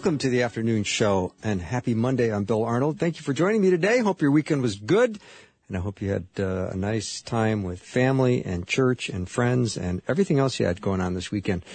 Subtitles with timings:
[0.00, 2.32] Welcome to the afternoon show and happy Monday.
[2.32, 2.98] I'm Bill Arnold.
[2.98, 3.98] Thank you for joining me today.
[3.98, 5.18] Hope your weekend was good
[5.68, 9.76] and I hope you had uh, a nice time with family and church and friends
[9.76, 11.66] and everything else you had going on this weekend.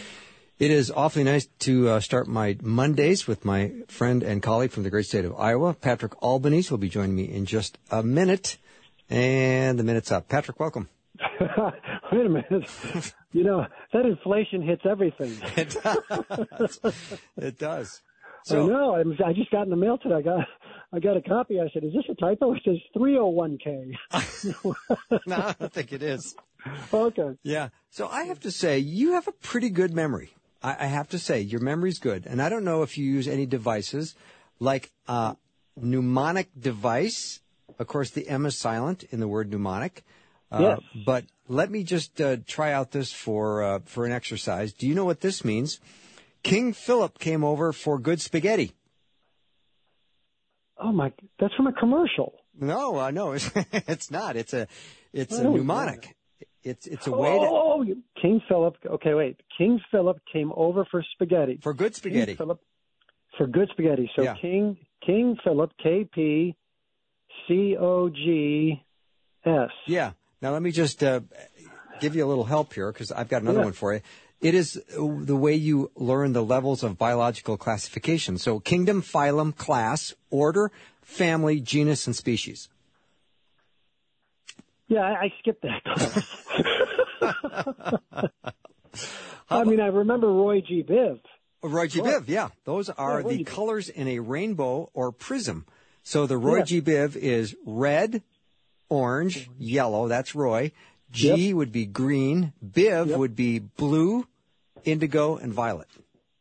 [0.57, 4.81] It is awfully nice to uh, start my Mondays with my friend and colleague from
[4.81, 8.57] the great state of Iowa, Patrick Albanese, will be joining me in just a minute.
[9.07, 10.29] And the minute's up.
[10.29, 10.89] Patrick, welcome.
[12.11, 13.13] Wait a minute.
[13.33, 15.37] you know, that inflation hits everything.
[15.55, 16.79] It does.
[17.37, 18.01] it does.
[18.51, 18.95] I know.
[18.95, 20.15] I'm- I just got in the mail today.
[20.15, 20.47] I got
[20.93, 21.59] I got a copy.
[21.59, 23.95] I said, "Is this a typo?" It says 301k.
[25.25, 26.35] no, I don't think it is.
[26.93, 27.31] okay.
[27.43, 27.69] Yeah.
[27.89, 30.33] So I have to say, you have a pretty good memory.
[30.63, 32.25] I, I have to say, your memory's good.
[32.25, 34.15] And I don't know if you use any devices
[34.59, 35.35] like a
[35.75, 37.41] mnemonic device.
[37.77, 40.03] Of course, the M is silent in the word mnemonic.
[40.51, 41.03] Uh, Yes.
[41.05, 44.71] But let me just uh, try out this for uh, for an exercise.
[44.73, 45.79] Do you know what this means?
[46.45, 48.71] King Philip came over for good spaghetti.
[50.77, 52.33] Oh my, that's from a commercial.
[52.59, 54.35] No, uh, no, it's, it's not.
[54.35, 54.67] It's a
[55.11, 56.15] it's a Oh, mnemonic.
[56.63, 57.83] It's it's a way to Oh,
[58.21, 58.75] King Philip.
[58.85, 59.41] Okay, wait.
[59.57, 61.59] King Philip came over for spaghetti.
[61.63, 62.33] for good spaghetti.
[62.33, 62.59] King Philip
[63.37, 64.09] for good spaghetti.
[64.15, 64.35] So Yeah.
[64.41, 66.55] King King Philip K P
[67.47, 68.83] C O G
[69.45, 69.69] S.
[69.87, 70.11] Yeah.
[70.41, 71.21] Now let me just uh,
[72.01, 73.63] give you a little help here because I've got another Yeah.
[73.65, 74.01] one for you.
[74.45, 75.01] It is uh,
[75.31, 78.37] the way you learn the levels of biological classification.
[78.37, 80.71] So kingdom, phylum, class, order,
[81.01, 82.69] family, genus, and species.
[84.87, 85.81] Yeah, I, I skipped that.
[89.49, 90.83] I mean, I remember Roy G.
[90.87, 91.19] Biv.
[91.63, 92.01] Roy G.
[92.01, 92.49] Biv, yeah.
[92.65, 95.65] Those are Roy the colors in a rainbow or prism.
[96.03, 96.65] So the Roy Yeah.
[96.65, 96.81] G.
[96.81, 98.21] Biv is red,
[98.89, 100.07] orange, yellow.
[100.07, 100.71] That's Roy.
[101.09, 102.53] G would be green.
[102.63, 103.17] Biv Yep.
[103.17, 104.27] would be blue,
[104.85, 105.87] indigo, and violet.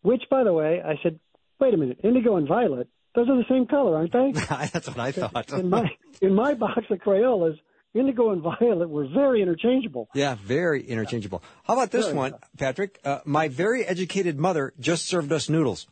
[0.02, 1.18] Which, by the way, I said,
[1.58, 4.32] wait a minute, indigo and violet, those are the same color, aren't they?
[4.72, 5.52] That's what I thought.
[5.52, 5.88] in my
[6.20, 7.56] in my box of Crayolas,
[7.94, 10.08] indigo and violet were very interchangeable.
[10.14, 11.42] Yeah, very interchangeable.
[11.64, 13.00] How about this Very one, Patrick?
[13.04, 15.86] Uh, my very educated mother just served us noodles.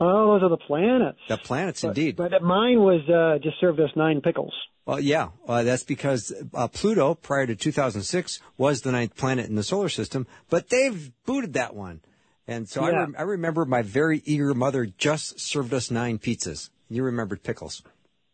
[0.00, 1.18] Oh, those are the planets.
[1.28, 2.16] The planets, But- indeed.
[2.16, 4.54] But mine was uh, just served us nine pickles.
[4.88, 9.54] Well, yeah, uh, that's because uh, Pluto, prior to 2006, was the ninth planet in
[9.54, 12.00] the solar system, but they've booted that one.
[12.46, 12.96] And so I, Yeah.
[13.00, 16.70] rem- I remember my very eager mother just served us nine pizzas.
[16.88, 17.82] You remembered pickles.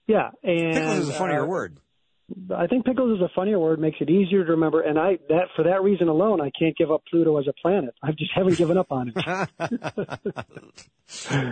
[0.07, 1.81] Yeah, and Pickles is a funnier uh, word.
[2.55, 5.49] I think pickles is a funnier word, makes it easier to remember, and I that
[5.55, 7.95] for that reason alone, I can't give up Pluto as a planet.
[8.03, 10.21] I just haven't given up on it.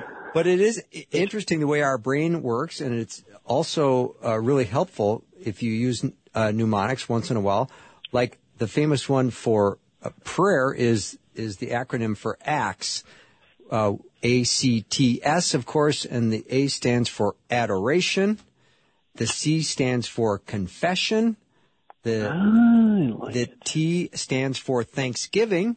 [0.35, 5.25] But it is interesting the way our brain works, and it's also uh, really helpful
[5.39, 7.71] if you use uh, mnemonics once in a while.
[8.13, 13.05] Like the famous one for uh, prayer is is the acronym for ACTS,
[13.71, 18.39] uh, A C T S, of course, and the A stands for adoration.
[19.15, 21.37] The C stands for confession.
[22.03, 25.77] The Ah, the T stands for thanksgiving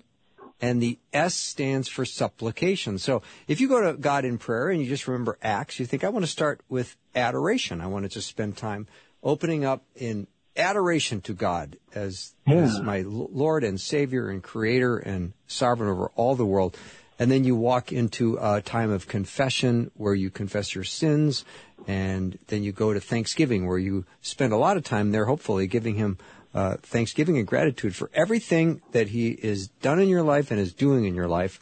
[0.61, 2.97] and the S stands for supplication.
[2.97, 6.03] So if you go to God in prayer and you just remember Acts, you think,
[6.03, 7.81] I want to start with adoration.
[7.81, 8.87] I want to just spend time
[9.21, 15.33] opening up in adoration to God as, as my Lord and Savior and Creator and
[15.47, 16.77] Sovereign over all the world.
[17.19, 21.45] And then you walk into a time of confession where you confess your sins.
[21.87, 25.67] And then you go to Thanksgiving where you spend a lot of time there, hopefully
[25.67, 26.17] giving Him
[26.53, 30.73] uh, thanksgiving and gratitude for everything that He is done in your life and is
[30.73, 31.59] doing in your life.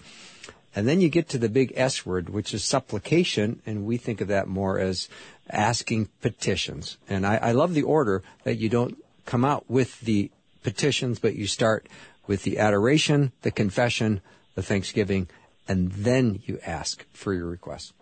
[0.75, 4.21] And then you get to the big S word, which is supplication, and we think
[4.21, 5.07] of that more as
[5.49, 6.97] asking petitions.
[7.07, 10.31] And I, I love the order that you don't come out with the
[10.63, 11.87] petitions, but you start
[12.25, 14.21] with the adoration, the confession,
[14.55, 15.27] the thanksgiving,
[15.67, 17.93] and then you ask for your request.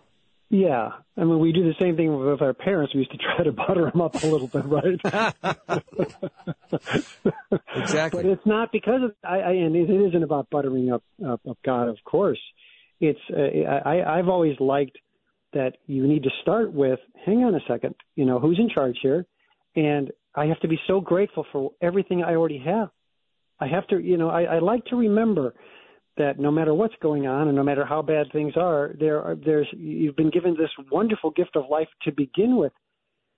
[0.54, 2.92] Yeah, I mean, we do the same thing with our parents.
[2.92, 5.00] We used to try to butter them up a little bit, right?
[7.74, 8.22] Exactly.
[8.22, 11.56] But it's not because of, I, I and it isn't about buttering up, up, up
[11.64, 12.38] God, of course.
[13.00, 14.98] It's, uh, I, I've always liked
[15.54, 18.98] that you need to start with, hang on a second, you know, who's in charge
[19.02, 19.24] here?
[19.74, 22.90] And I have to be so grateful for everything I already have.
[23.58, 25.54] I have to, you know, I, I like to remember
[26.16, 29.34] that no matter what's going on and no matter how bad things are, there are
[29.34, 32.72] there's you've been given this wonderful gift of life to begin with,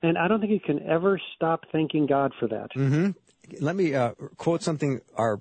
[0.02, 2.68] and I don't think you can ever stop thanking God for that.
[2.76, 3.10] Mm-hmm.
[3.60, 5.40] Let me uh, quote something our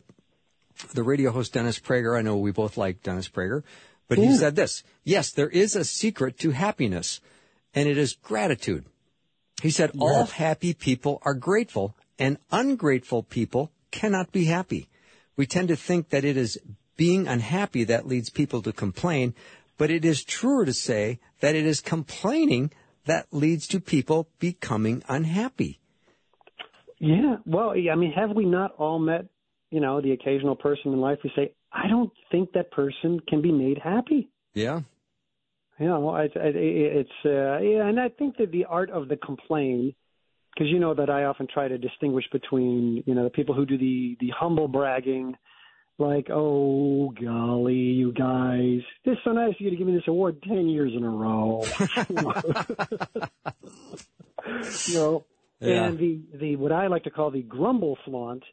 [0.94, 2.18] the radio host Dennis Prager.
[2.18, 3.64] I know we both like Dennis Prager,
[4.08, 7.20] but he said this: Yes, there is a secret to happiness,
[7.74, 8.86] and it is gratitude.
[9.62, 10.02] He said, yes.
[10.02, 14.90] All happy people are grateful, and ungrateful people cannot be happy.
[15.38, 16.60] We tend to think that it is
[16.96, 19.34] being unhappy that leads people to complain,
[19.78, 22.72] but it is truer to say that it is complaining
[23.06, 25.80] that leads to people becoming unhappy.
[27.00, 29.26] Yeah, well, I mean, have we not all met,
[29.72, 33.42] you know, the occasional person in life who say, I don't think that person can
[33.42, 34.30] be made happy?
[34.54, 34.82] Yeah.
[35.80, 39.18] You know, it, it, it's, uh, yeah, and I think that the art of the
[39.18, 39.94] complain,
[40.54, 43.66] because you know that I often try to distinguish between, you know, the people who
[43.66, 45.36] do the, the humble bragging,
[46.04, 50.08] like, oh golly, you guys, this is so nice of you to give me this
[50.08, 51.64] award ten years in a row.
[54.88, 55.26] you know,
[55.60, 55.86] yeah.
[55.86, 58.44] and the the what I like to call the grumble flaunt,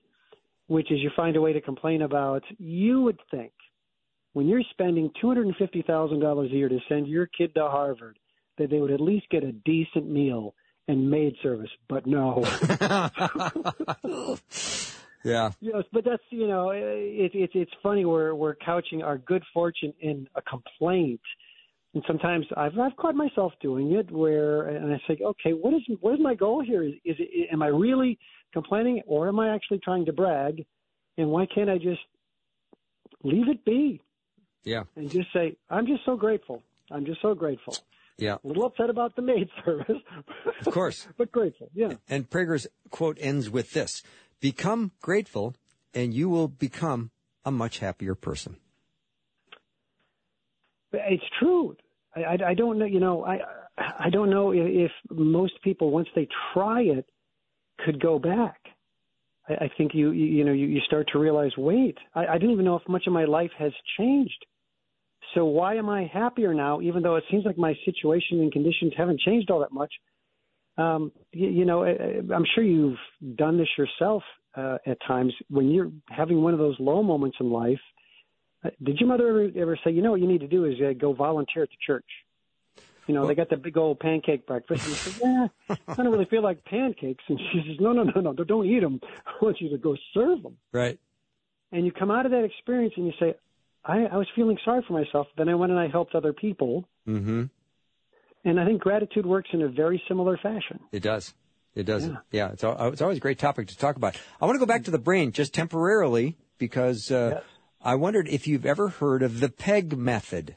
[0.67, 2.45] which is you find a way to complain about.
[2.59, 3.53] You would think
[4.33, 7.55] when you're spending two hundred and fifty thousand dollars a year to send your kid
[7.55, 8.19] to Harvard,
[8.59, 10.55] that they would at least get a decent meal
[10.89, 12.45] and maid service, but no.
[15.23, 15.51] Yeah.
[15.61, 19.93] Yes, but that's you know it's it it's funny we're we're couching our good fortune
[20.01, 21.21] in a complaint,
[21.95, 25.83] and sometimes I've I've caught myself doing it where and I say okay what is
[26.01, 28.19] what is my goal here is is it, am I really
[28.53, 30.65] complaining or am I actually trying to brag,
[31.19, 32.01] and why can't I just
[33.23, 34.01] leave it be?
[34.65, 34.85] Yeah.
[34.97, 36.63] And just say I'm just so grateful.
[36.91, 37.77] I'm just so grateful.
[38.17, 38.37] Yeah.
[38.45, 39.97] A little upset about the maid service.
[40.67, 41.09] Of course.
[41.17, 41.95] but grateful, yeah.
[42.09, 44.03] And Prager's quote ends with this
[44.41, 45.55] Become grateful,
[45.95, 47.11] and you will become
[47.45, 48.57] a much happier person.
[50.93, 51.77] It's true.
[52.15, 52.87] I, I, I don't know.
[52.87, 53.39] You know, I
[53.79, 57.07] I don't know if, if most people once they try it
[57.85, 58.61] could go back.
[59.49, 62.35] I, I think you, you you know you, you start to realize, wait, I, I
[62.35, 64.45] didn't even know if much of my life has changed.
[65.35, 68.93] So why am I happier now, even though it seems like my situation and conditions
[68.97, 69.93] haven't changed all that much?
[70.77, 72.99] Um, you, you know, I'm sure you've
[73.37, 74.23] done this yourself
[74.57, 77.81] uh, at times when you're having one of those low moments in life.
[78.65, 80.75] Uh, did your mother ever, ever say, you know, what you need to do is
[80.81, 82.05] uh, go volunteer at the church?
[83.07, 84.85] You know, well, they got the big old pancake breakfast.
[84.85, 87.25] And you say, yeah, I don't really feel like pancakes.
[87.29, 89.01] And she says, no, no, no, no, don't eat them.
[89.27, 90.57] I want you to go serve them.
[90.73, 90.99] Right.
[91.73, 93.35] And you come out of that experience and you say,
[93.85, 95.27] I, I was feeling sorry for myself.
[95.37, 96.85] Then I went and I helped other people.
[97.09, 97.45] Mm-hmm.
[98.45, 100.81] And I think gratitude works in a very similar fashion.
[100.93, 101.35] It does.
[101.75, 102.07] It does.
[102.07, 104.17] Yeah, yeah it's, it's always a great topic to talk about.
[104.41, 107.43] I want to go back to the brain just temporarily because uh, yes.
[107.83, 110.57] I wondered if you've ever heard of the PEG method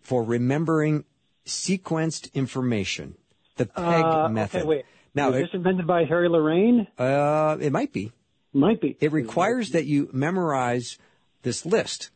[0.00, 1.04] for remembering
[1.46, 3.16] sequenced information.
[3.56, 4.58] The PEG uh, method.
[4.60, 4.84] Okay, wait.
[5.14, 6.86] Now, Was this invented by Harry Lorayne?
[6.96, 8.12] Uh, it might be.
[8.52, 8.96] Might be.
[9.00, 10.98] It requires that you memorize
[11.42, 12.10] this list.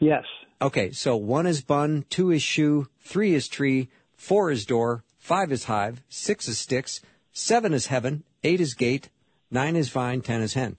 [0.00, 0.24] Yes.
[0.60, 3.88] Okay, so one is bun, two is shoe, three is tree,
[4.24, 7.02] Four is door, five is hive, six is sticks,
[7.34, 9.10] seven is heaven, eight is gate,
[9.50, 10.78] nine is vine, ten is hen.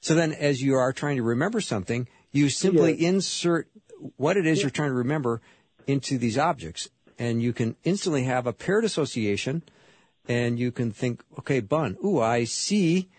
[0.00, 3.10] So then as you are trying to remember something, you simply yeah.
[3.10, 3.68] insert
[4.16, 5.42] what it is you're trying to remember
[5.86, 6.88] into these objects.
[7.18, 9.62] And you can instantly have a paired association
[10.26, 11.98] and you can think, okay, bun.
[12.02, 13.10] Ooh, I see,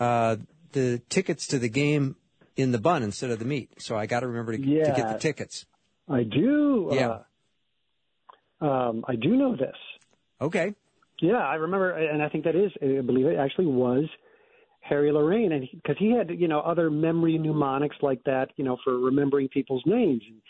[0.00, 0.36] uh,
[0.72, 2.16] the tickets to the game
[2.56, 3.82] in the bun instead of the meat.
[3.82, 4.94] So I got to remember to, yeah.
[4.94, 5.66] to, get the tickets.
[6.08, 6.88] I do.
[6.92, 7.08] Yeah.
[7.08, 7.22] Uh,
[8.60, 9.76] um, I do know this.
[10.40, 10.74] Okay.
[11.20, 14.04] Yeah, I remember, and I think that is, I believe it actually was
[14.80, 18.64] Harry Lorayne, and because he, he, had, you know, other memory mnemonics like that, you
[18.64, 20.22] know, for remembering people's names.
[20.26, 20.40] And,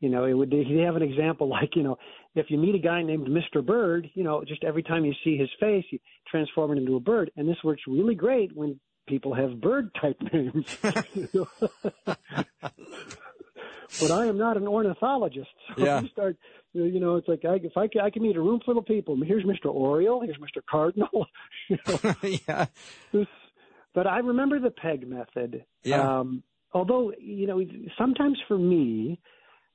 [0.00, 1.98] you know, it would he have an example like, you know,
[2.34, 3.64] if you meet a guy named Mr.
[3.64, 7.00] Bird, you know, just every time you see his face, you transform it into a
[7.00, 8.78] bird, and this works really great when
[9.08, 10.66] people have bird type names.
[14.00, 15.48] but I am not an ornithologist.
[15.76, 16.00] So yeah.
[16.02, 16.36] you start
[16.74, 18.86] you know, it's like I, if I can, I can meet a room full of
[18.86, 19.18] people.
[19.22, 19.66] Here's Mr.
[19.66, 20.22] Oriole.
[20.22, 20.62] Here's Mr.
[20.68, 21.26] Cardinal.
[21.68, 22.14] you know,
[22.48, 22.66] yeah.
[23.12, 23.26] This,
[23.94, 25.64] but I remember the peg method.
[25.82, 26.20] Yeah.
[26.20, 27.60] Um, although you know,
[27.98, 29.20] sometimes for me,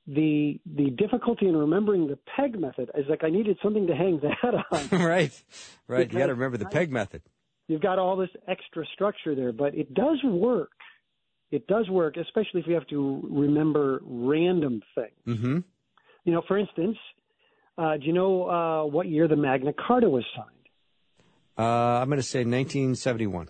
[0.06, 4.20] the the difficulty in remembering the peg method is like I needed something to hang
[4.22, 4.88] that on.
[5.06, 5.42] right.
[5.86, 6.12] Right.
[6.12, 7.22] You got to remember the peg method.
[7.68, 10.70] You've got all this extra structure there, but it does work.
[11.50, 15.38] It does work, especially if you have to remember random things.
[15.38, 15.58] Mm-hmm.
[16.24, 16.98] You know, for instance,
[17.78, 20.48] uh, do you know uh, what year the Magna Carta was signed?
[21.56, 23.48] Uh, I'm going to say 1971.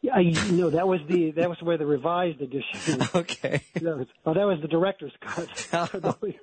[0.00, 3.02] Yeah, I, no, that was the that was where the revised edition.
[3.14, 3.62] okay.
[3.74, 5.68] That was, oh, that was the director's cut.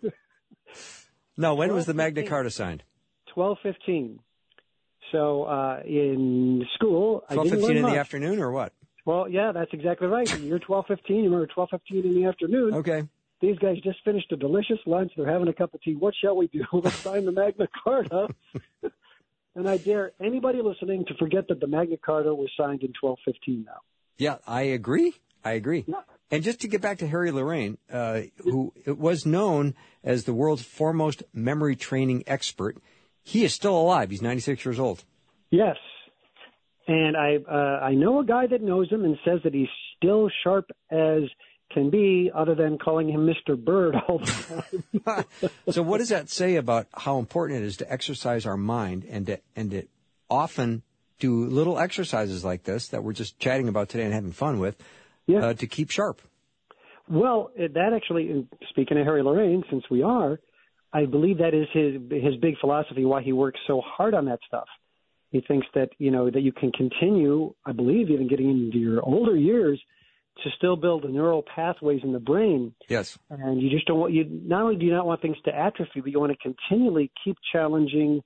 [1.37, 2.83] no, when was the Magna Carta signed?
[3.33, 4.19] Twelve fifteen.
[5.11, 7.93] So uh, in school, twelve fifteen in much.
[7.93, 8.73] the afternoon, or what?
[9.05, 10.39] Well, yeah, that's exactly right.
[10.39, 11.17] You're twelve fifteen.
[11.17, 12.73] You remember twelve fifteen in the afternoon?
[12.75, 13.03] Okay.
[13.41, 15.11] These guys just finished a delicious lunch.
[15.15, 15.95] They're having a cup of tea.
[15.95, 16.63] What shall we do?
[16.73, 18.27] Let's sign the Magna Carta.
[19.55, 23.65] and I dare anybody listening to forget that the Magna Carta was signed in 1215
[23.65, 23.81] now.
[24.17, 25.13] Yeah, I agree.
[25.43, 25.83] I agree.
[25.85, 26.01] Yeah.
[26.31, 30.63] And just to get back to Harry Lorayne, uh, who was known as the world's
[30.63, 32.77] foremost memory training expert,
[33.21, 34.09] he is still alive.
[34.09, 35.03] He's 96 years old.
[35.51, 35.77] Yes.
[36.87, 40.29] And I uh, I know a guy that knows him and says that he's still
[40.43, 41.23] sharp as
[41.71, 43.57] can be other than calling him Mr.
[43.57, 44.61] Bird all the
[45.05, 45.25] time.
[45.69, 49.25] so what does that say about how important it is to exercise our mind and
[49.25, 49.83] to, and to
[50.29, 50.83] often
[51.19, 54.77] do little exercises like this that we're just chatting about today and having fun with
[55.27, 55.47] yeah.
[55.47, 56.21] uh, to keep sharp?
[57.07, 60.39] Well, that actually, speaking of Harry Lorayne, since we are,
[60.91, 64.39] I believe that is his his big philosophy why he works so hard on that
[64.47, 64.67] stuff.
[65.35, 67.53] He thinks that you know that you can continue.
[67.65, 69.81] I believe even getting into your older years
[70.43, 72.73] to still build the neural pathways in the brain.
[72.87, 73.17] Yes.
[73.29, 75.99] And you just don't want you not only do you not want things to atrophy,
[75.99, 78.21] but you want to continually keep challenging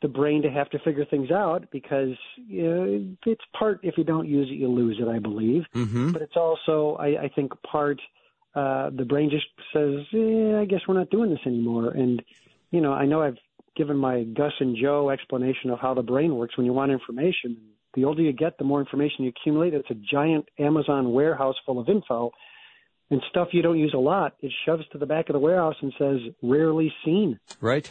[0.00, 2.16] the brain to have to figure things out because
[2.48, 6.12] you know, it's part if you don't use it you lose it I believe mm-hmm.
[6.12, 8.00] but it's also I, I think part
[8.54, 9.44] uh, the brain just
[9.74, 12.22] says eh, I guess we're not doing this anymore and
[12.70, 13.36] you know I know I've
[13.80, 17.56] given my Gus and Joe explanation of how the brain works when you want information
[17.94, 19.74] the older you get, the more information you accumulate.
[19.74, 22.30] It's a giant Amazon warehouse full of info
[23.10, 24.34] and stuff you don't use a lot.
[24.40, 27.40] It shoves to the back of the warehouse and says rarely seen.
[27.60, 27.90] Right.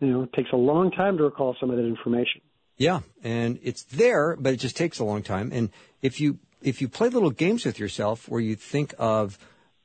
[0.00, 2.42] You know, it takes a long time to recall some of that information.
[2.76, 5.50] Yeah, and it's there, but it just takes a long time.
[5.52, 5.70] And
[6.00, 9.38] if you if you play little games with yourself where you think of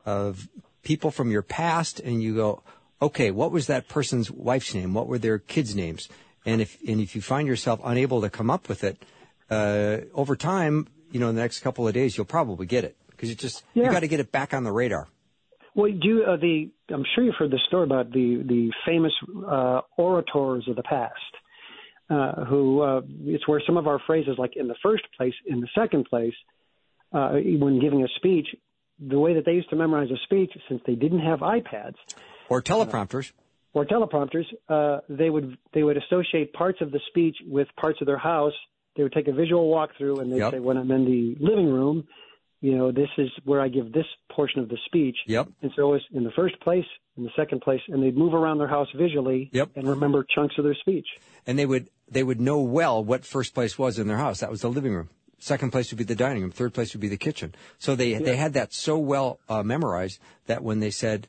[0.05, 0.47] of
[0.83, 2.63] people from your past and you go,
[3.01, 4.93] okay, what was that person's wife's name?
[4.93, 6.09] What were their kids' names?
[6.45, 9.03] And if and if you find yourself unable to come up with it,
[9.49, 12.95] uh, over time, you know, in the next couple of days, you'll probably get it
[13.09, 13.85] because you just yeah.
[13.85, 15.07] you got to get it back on the radar.
[15.75, 19.13] Well, do uh, the I'm sure you've heard the story about the the famous
[19.45, 21.13] uh, orators of the past,
[22.09, 25.59] uh, who uh, it's where some of our phrases, like in the first place, in
[25.59, 26.33] the second place,
[27.13, 28.47] uh, when giving a speech,
[28.99, 31.95] the way that they used to memorize a speech, since they didn't have iPads
[32.49, 33.31] or teleprompters
[33.73, 38.07] or teleprompters, uh, they would they would associate parts of the speech with parts of
[38.07, 38.53] their house.
[38.95, 40.53] They would take a visual walkthrough and they'd yep.
[40.53, 42.07] say, when I'm in the living room,
[42.61, 45.15] you know, this is where I give this portion of the speech.
[45.27, 45.49] Yep.
[45.61, 46.85] And so it was in the first place,
[47.15, 49.69] in the second place, and they'd move around their house visually yep.
[49.75, 51.05] and remember chunks of their speech.
[51.45, 54.39] And they would they would know well what first place was in their house.
[54.39, 55.09] That was the living room.
[55.39, 56.51] Second place would be the dining room.
[56.51, 57.53] Third place would be the kitchen.
[57.77, 58.19] So they yeah.
[58.19, 61.27] they had that so well uh, memorized that when they said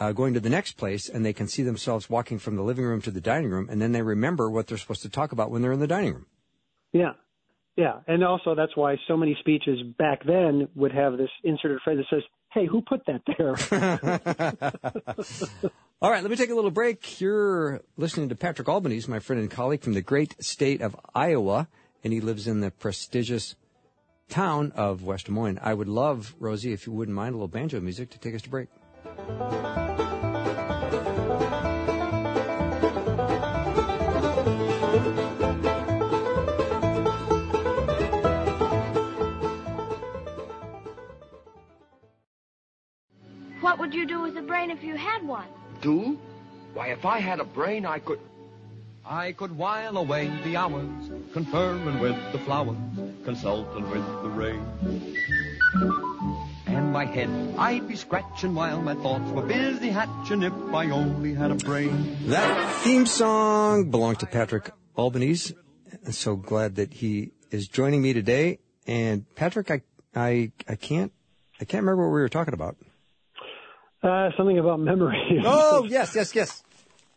[0.00, 2.84] uh, going to the next place and they can see themselves walking from the living
[2.84, 5.50] room to the dining room, and then they remember what they're supposed to talk about
[5.50, 6.26] when they're in the dining room.
[6.92, 7.12] Yeah,
[7.76, 11.98] yeah, and also that's why so many speeches back then would have this inserted phrase
[11.98, 12.22] that says,
[12.52, 13.56] "Hey, who put that there?"
[16.02, 17.20] All right, let me take a little break.
[17.20, 21.68] You're listening to Patrick Albanese, my friend and colleague from the great state of Iowa,
[22.04, 23.56] and he lives in the prestigious
[24.28, 25.58] town of West Des Moines.
[25.60, 28.42] I would love, Rosey, if you wouldn't mind, a little banjo music to take us
[28.42, 28.68] to break.
[43.74, 45.48] What would you do with a brain if you had one?
[45.82, 46.16] Do?
[46.74, 48.20] Why, if I had a brain, I could.
[49.04, 52.76] I could while away the hours, conferring with the flowers,
[53.24, 54.64] consulting with the rain.
[56.68, 57.28] And my head
[57.58, 62.16] I'd be scratching while my thoughts were busy hatching if I only had a brain.
[62.28, 65.52] That theme song belonged to Patrick Albanese.
[66.06, 68.60] I'm so glad that he is joining me today.
[68.86, 69.82] And Patrick, I,
[70.14, 71.10] I, I can't,
[71.60, 72.76] I can't remember what we were talking about.
[74.04, 75.40] Uh, something about memory.
[75.44, 76.62] oh, yes, yes, yes.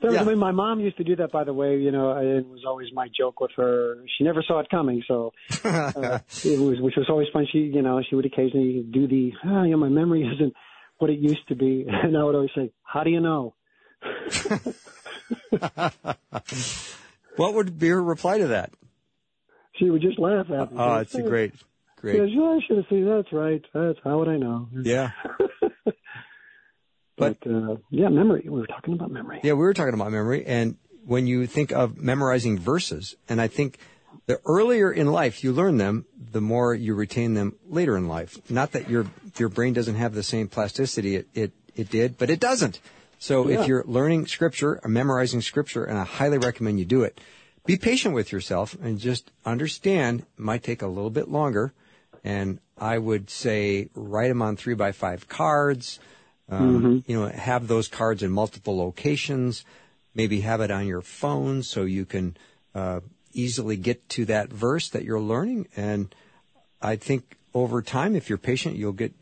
[0.02, 0.22] yeah.
[0.22, 1.78] I mean, my mom used to do that, by the way.
[1.78, 3.98] You know, it was always my joke with her.
[4.18, 5.34] She never saw it coming, so
[5.66, 7.46] uh, it was, which was always fun.
[7.52, 10.54] She, you know, she would occasionally do the, oh, you know, my memory isn't
[11.00, 13.54] what it used to be, and I would always say, "How do you know?"
[17.36, 18.72] what would be her reply to that?
[19.76, 20.78] She would just laugh at me.
[20.80, 21.54] Oh, it's a great,
[21.98, 22.32] great.
[22.32, 23.06] Yeah, I should have seen.
[23.06, 23.62] That's right.
[23.74, 24.70] That's how would I know?
[24.82, 25.12] Yeah.
[27.18, 28.44] But, uh, yeah, memory.
[28.46, 29.40] We were talking about memory.
[29.44, 30.46] Yeah, we were talking about memory.
[30.46, 33.80] And when you think of memorizing verses, and I think
[34.28, 38.38] the earlier in life you learn them, the more you retain them later in life.
[38.52, 39.06] Not that your
[39.38, 42.80] your brain doesn't have the same plasticity it it, it did, but it doesn't.
[43.20, 43.62] So Yeah.
[43.62, 47.20] if you're learning scripture or memorizing scripture, and I highly recommend you do it,
[47.66, 51.74] be patient with yourself and just understand it might take a little bit longer.
[52.24, 56.00] And I would say write them on three by five cards.
[56.50, 59.66] Um, You know, have those cards in multiple locations.
[60.16, 62.38] Maybe have it on your phone so you can
[62.74, 63.02] uh,
[63.34, 65.68] easily get to that verse that you're learning.
[65.76, 66.14] And
[66.82, 69.14] I think over time, if you're patient, you'll get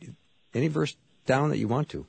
[0.53, 2.05] any verse down that you want to.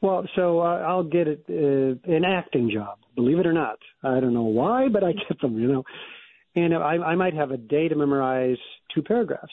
[0.00, 3.78] Well, so uh, I'll get it, uh, an acting job, believe it or not.
[4.02, 5.84] I don't know why, but I get them, you know.
[6.56, 8.58] And I, I might have a day to memorize
[8.94, 9.52] two paragraphs.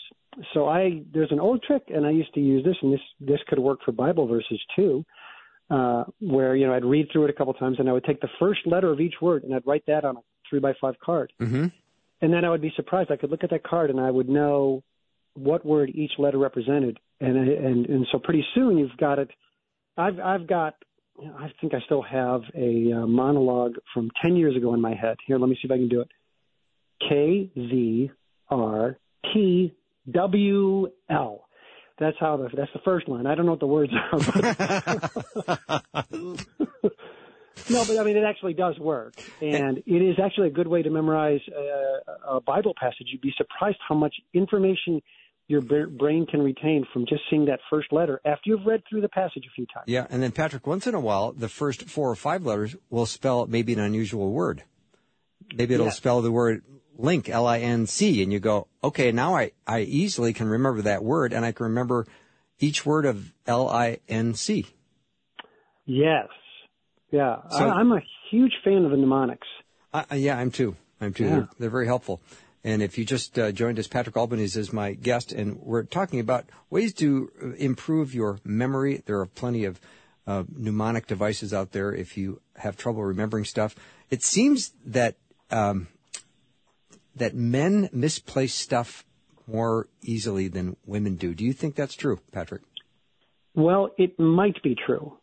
[0.54, 3.39] So I there's an old trick, and I used to use this, and this this
[3.48, 5.04] could work for Bible verses too,
[5.70, 8.22] uh, where you know I'd read through it a couple times, and I would take
[8.22, 10.96] the first letter of each word, and I'd write that on a three by five
[11.04, 11.66] card, Mm-hmm.
[12.22, 13.12] and then I would be surprised.
[13.12, 14.84] I could look at that card, and I would know
[15.34, 19.30] what word each letter represented, and and and so pretty soon you've got it.
[19.98, 20.75] I've I've got.
[21.20, 25.18] I think I still have a uh, monologue from ten years ago in my head.
[25.25, 26.10] Here, let me see if I can do it.
[27.08, 28.12] K Z
[28.50, 28.98] R
[29.34, 29.74] T
[30.12, 31.44] W L.
[32.00, 33.25] That's how the that's the first line.
[33.25, 34.20] I don't know what the words are.
[34.20, 35.84] But
[37.70, 40.84] no, but I mean it actually does work, and it is actually a good way
[40.84, 43.08] to memorize uh, a Bible passage.
[43.12, 45.01] You'd be surprised how much information
[45.48, 49.08] your brain can retain from just seeing that first letter after you've read through the
[49.10, 49.86] passage a few times.
[49.88, 53.06] Yeah, and then Patrick, once in a while, the first four or five letters will
[53.06, 54.63] spell maybe an unusual word.
[55.56, 55.92] Maybe it'll Yeah.
[55.94, 56.63] spell the word
[56.98, 61.46] link, L-I-N-C, and you go, okay, now I, I easily can remember that word, and
[61.46, 62.06] I can remember
[62.60, 64.66] each word of L-I-N-C.
[65.86, 66.27] Yes,
[67.12, 67.38] yeah.
[67.51, 69.48] So- I, I'm a huge fan of the mnemonics.
[69.94, 70.75] Uh, uh, yeah, I'm too.
[71.00, 71.24] I'm too.
[71.25, 71.30] Yeah.
[71.30, 72.20] They're, they're very helpful.
[72.63, 76.20] And if you just uh, joined us, Patrick Albanese is my guest, and we're talking
[76.20, 79.04] about ways to uh, improve your memory.
[79.06, 79.80] There are plenty of
[80.25, 83.75] uh, mnemonic devices out there if you have trouble remembering stuff.
[84.10, 85.16] It seems that
[85.50, 85.88] um,
[87.18, 89.06] that men misplace stuff
[89.48, 91.34] more easily than women do.
[91.34, 92.62] Do you think that's true, Patrick?
[93.56, 95.18] Well, it might be true.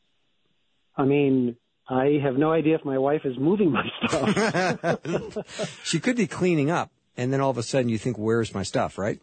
[0.96, 1.56] I mean,
[1.88, 4.98] I have no idea if my wife is moving my stuff.
[5.84, 8.62] She could be cleaning up, and then all of a sudden you think, "Where's my
[8.62, 9.20] stuff?" Right?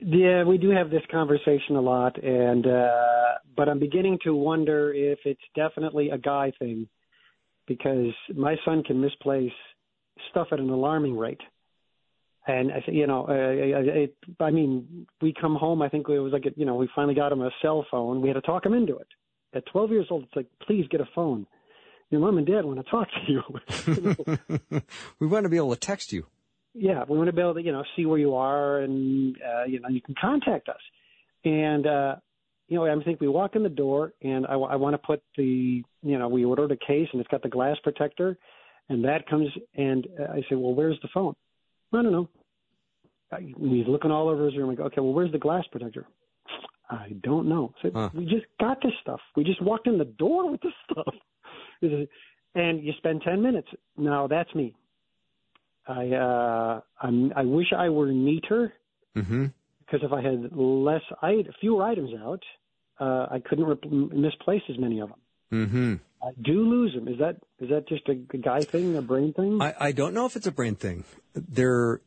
[0.00, 4.92] Yeah, we do have this conversation a lot, and uh, but I'm beginning to wonder
[4.92, 6.88] if it's definitely a guy thing,
[7.66, 9.52] because my son can misplace
[10.30, 11.40] stuff at an alarming rate.
[12.46, 15.80] And I you know, uh, I, I, I mean, we come home.
[15.82, 18.20] I think it was like you know, we finally got him a cell phone.
[18.20, 19.08] We had to talk him into it.
[19.54, 21.46] At 12 years old, it's like, please get a phone.
[22.10, 24.80] Your mom and dad want to talk to you.
[25.20, 26.26] we want to be able to text you.
[26.74, 29.64] yeah, we want to be able to, you know, see where you are and, uh,
[29.64, 30.80] you know, you can contact us.
[31.44, 32.16] And, uh,
[32.68, 35.82] you know, I think we walk in the door and I, want to put the,
[36.02, 38.36] you know, we ordered a case and it's got the glass protector
[38.88, 41.34] and that comes and uh, I say, well, where's the phone?
[41.96, 42.28] I don't know.
[43.32, 44.70] I, he's looking all over his room.
[44.70, 46.06] I go, okay, well, where's the glass protector?
[46.90, 47.72] I don't know.
[47.82, 48.10] So Huh.
[48.14, 49.20] we just got this stuff.
[49.36, 51.14] We just walked in the door with this stuff.
[52.56, 53.66] And you spend 10 minutes.
[53.96, 54.76] Now that's me.
[55.88, 58.72] I uh, I'm, I wish I were neater
[59.16, 59.46] Mm-hmm.
[59.80, 62.42] because if I had less, I had fewer items out,
[63.00, 65.18] uh, I couldn't rep- misplace as many of them.
[65.52, 65.94] Mm-hmm.
[66.24, 67.06] I do lose them.
[67.06, 69.60] Is that is that just a, guy thing, a brain thing?
[69.60, 71.04] I, I don't know if it's a brain thing.
[71.34, 72.00] There,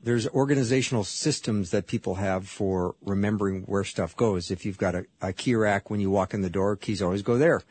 [0.00, 4.50] there's organizational systems that people have for remembering where stuff goes.
[4.50, 7.22] If you've got a, a key rack when you walk in the door, keys always
[7.22, 7.62] go there.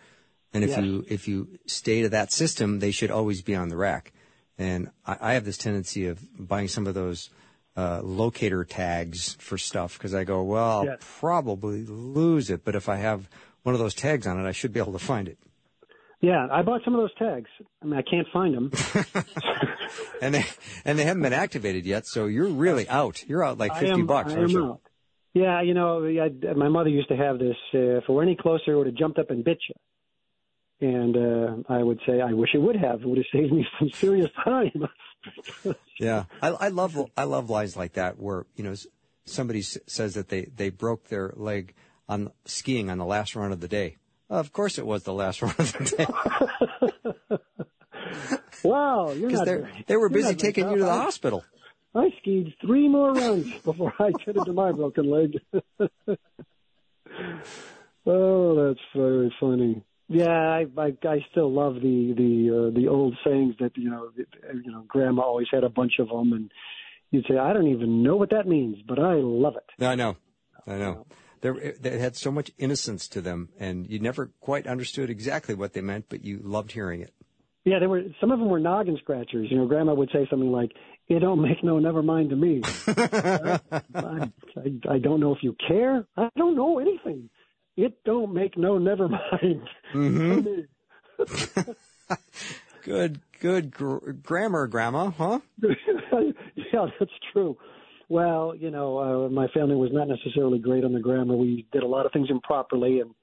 [0.54, 3.78] And if you if you stay to that system, they should always be on the
[3.78, 4.14] rack.
[4.58, 7.30] And I, I have this tendency of buying some of those
[7.76, 12.90] uh, locator tags for stuff because I go, well, I'll probably lose it, but if
[12.90, 13.30] I have
[13.64, 15.38] one of those tags on it, I should be able to find it.
[16.22, 17.50] Yeah, I bought some of those tags.
[17.82, 18.72] I mean, I can't find them.
[20.22, 20.46] And they
[20.84, 23.24] and they haven't been activated yet, so you're really out.
[23.28, 24.66] You're out like I fifty am, bucks, I aren't am you?
[24.66, 24.82] out.
[25.34, 27.56] Yeah, you know, I, my mother used to have this.
[27.74, 30.90] Uh, if it were any closer, it would have jumped up and bit you.
[30.90, 33.02] And uh, I would say, I wish it would have.
[33.02, 34.88] It would have saved me some serious time.
[36.00, 38.76] Yeah, I, I love I love lies like that where you know
[39.26, 41.74] somebody s- says that they they broke their leg
[42.08, 43.98] on skiing on the last run of the day.
[44.30, 46.08] Of course, it was the last run of the day
[48.64, 49.46] wow, you're not.
[49.46, 51.44] they they were busy taking you to the hospital.
[51.96, 55.40] I skied three more runs before I get into my broken leg.
[58.06, 59.84] oh, that's very funny.
[60.10, 64.12] Yeah, I, I I still love the the uh, the old sayings that you know
[64.18, 66.52] uh, you know Grandma always had a bunch of them, and
[67.12, 69.84] you'd say, I don't even know what that means, but I love it.
[69.84, 70.16] I know,
[70.66, 71.06] I know.
[71.42, 75.74] They're, they had so much innocence to them, and you never quite understood exactly what
[75.74, 77.14] they meant, but you loved hearing it.
[77.64, 78.04] Yeah, they were.
[78.22, 79.48] Some of them were noggin scratchers.
[79.52, 80.72] You know, Grandma would say something like,
[81.10, 83.60] "It don't make no never mind to me." I,
[83.96, 84.30] I,
[84.90, 86.06] I don't know if you care.
[86.16, 87.30] I don't know anything.
[87.76, 89.68] It don't make no never mind.
[89.94, 90.62] Mm-hmm.
[92.84, 95.40] good, good gr- grammar, Grandma, huh?
[95.62, 97.58] yeah, that's true.
[98.10, 101.36] Well, you know, uh, my family was not necessarily great on the grammar.
[101.36, 103.14] We did a lot of things improperly, and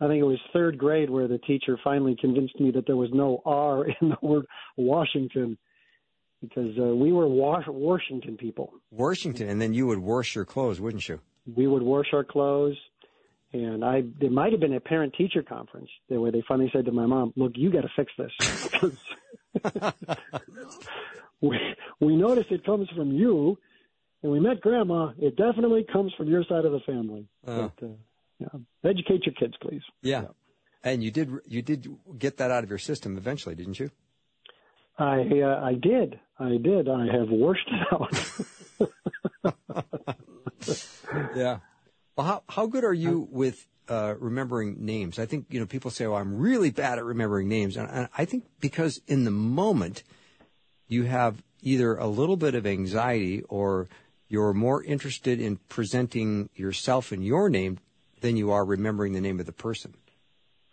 [0.00, 3.10] I think it was third grade where the teacher finally convinced me that there was
[3.12, 5.56] no R in the word Washington
[6.40, 8.72] because uh, we were wash- Washington people.
[8.90, 11.20] Washington, and then you would wash your clothes, wouldn't you?
[11.54, 12.76] We would wash our clothes,
[13.52, 16.92] and I there might have been a parent teacher conference where they finally said to
[16.92, 18.32] my mom, "Look, you got to fix this."
[21.40, 21.58] we
[22.00, 23.58] we notice it comes from you,
[24.22, 25.12] and we met Grandma.
[25.18, 27.26] It definitely comes from your side of the family.
[27.46, 27.68] Uh.
[27.76, 27.90] But, uh,
[28.38, 28.90] yeah.
[28.90, 29.82] Educate your kids, please.
[30.02, 30.26] Yeah.
[30.84, 33.90] And you did you did get that out of your system eventually, didn't you?
[34.98, 36.18] I uh, I did.
[36.38, 36.88] I did.
[36.88, 39.56] I have washed it out.
[41.36, 41.58] yeah.
[42.16, 45.20] Well, how how good are you with uh, remembering names?
[45.20, 48.08] I think you know people say, "Well, I'm really bad at remembering names," and, and
[48.18, 50.02] I think because in the moment
[50.88, 53.88] you have either a little bit of anxiety or
[54.32, 57.78] you're more interested in presenting yourself and your name
[58.22, 59.94] than you are remembering the name of the person.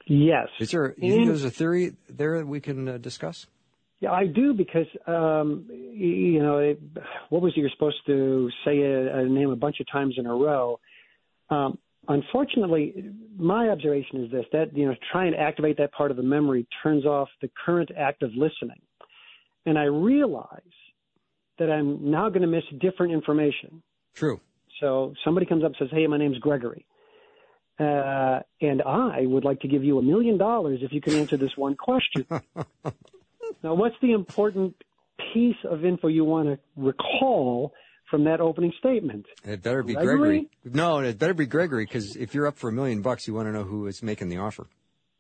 [0.08, 0.48] Yes.
[0.62, 0.96] Is there?
[0.98, 3.48] You think there's a theory there that we can uh, discuss?
[4.00, 6.82] Yeah, I do because um, you know it,
[7.28, 7.60] what was it?
[7.60, 10.80] You're supposed to say a, a name a bunch of times in a row.
[11.50, 16.18] Um, unfortunately, my observation is this: that you know, try and activate that part of
[16.18, 18.82] the memory turns off the current act of listening,
[19.66, 20.62] and I realize
[21.60, 23.82] that I'm now going to miss different information.
[24.16, 24.40] True.
[24.80, 26.86] So somebody comes up and says, "Hey, my name's Gregory."
[27.80, 31.38] Uh, and I would like to give you a million dollars if you can answer
[31.38, 32.26] this one question.
[33.64, 34.76] now, what's the important
[35.34, 37.74] piece of info you want to recall
[38.10, 39.26] from that opening statement?
[39.46, 40.18] It better be Gregory?
[40.18, 40.50] Gregory.
[40.66, 43.48] No, it better be Gregory because if you're up for a million bucks, you want
[43.48, 44.68] to know who is making the offer.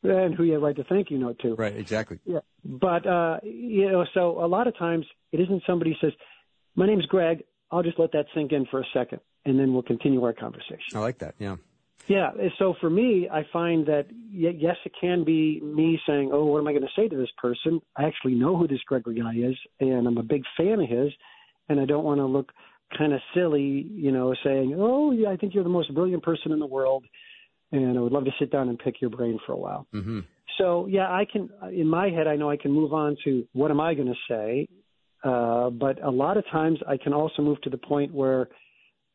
[0.01, 1.55] And who you have right to thank you note to.
[1.55, 1.75] Right.
[1.75, 2.19] Exactly.
[2.25, 2.39] Yeah.
[2.63, 6.13] But, uh, you know, so a lot of times it isn't somebody says,
[6.75, 7.43] my name's Greg.
[7.69, 10.95] I'll just let that sink in for a second and then we'll continue our conversation.
[10.95, 11.35] I like that.
[11.39, 11.57] Yeah.
[12.07, 12.31] Yeah.
[12.57, 16.67] So for me, I find that yes, it can be me saying, "Oh, what am
[16.67, 19.55] I going to say to this person?" I actually know who this Gregory guy is,
[19.79, 21.11] and I'm a big fan of his,
[21.67, 22.51] and I don't want to look
[22.97, 26.51] kind of silly, you know, saying, "Oh, yeah, I think you're the most brilliant person
[26.51, 27.05] in the world,"
[27.71, 29.87] and I would love to sit down and pick your brain for a while.
[29.93, 30.21] Mm-hmm.
[30.57, 31.49] So yeah, I can.
[31.71, 34.13] In my head, I know I can move on to what am I going to
[34.29, 34.67] say,
[35.23, 38.49] uh, but a lot of times I can also move to the point where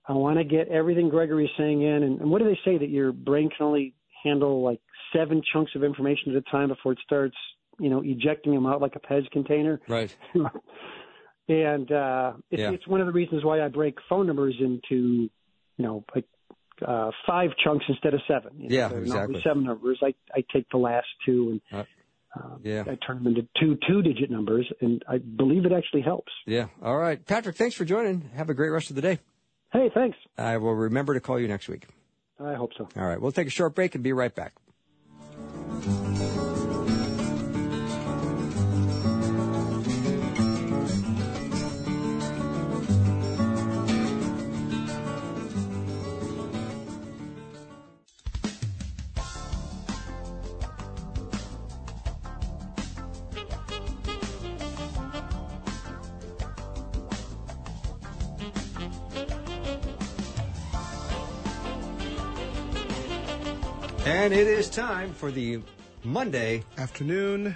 [0.06, 2.02] I want to get everything Gregory's saying in.
[2.02, 4.80] And, and what do they say that your brain can only handle like
[5.14, 7.36] seven chunks of information at a time before it starts,
[7.78, 9.80] you know, ejecting them out like a Pez container?
[9.88, 10.14] Right.
[11.48, 12.70] and uh, it's, Yeah.
[12.70, 15.30] it's one of the reasons why I break phone numbers into, you
[15.78, 16.26] know, like
[16.86, 18.52] uh, five chunks instead of seven.
[18.58, 19.42] You know, Yeah, exactly.
[19.42, 19.98] Seven numbers.
[20.02, 21.80] I I take the last two and.
[21.80, 21.84] Uh,
[22.36, 22.82] um, yeah.
[22.82, 26.32] I turn them into two two-digit numbers, and I believe it actually helps.
[26.46, 26.66] Yeah.
[26.82, 27.24] All right.
[27.24, 28.28] Patrick, thanks for joining.
[28.34, 29.20] Have a great rest of the day.
[29.72, 30.16] Hey, thanks.
[30.36, 31.86] I will remember to call you next week.
[32.44, 32.88] I hope so.
[32.96, 33.20] All right.
[33.20, 34.54] We'll take a short break and be right back.
[64.24, 65.60] And it is time for the
[66.02, 67.54] Monday Afternoon.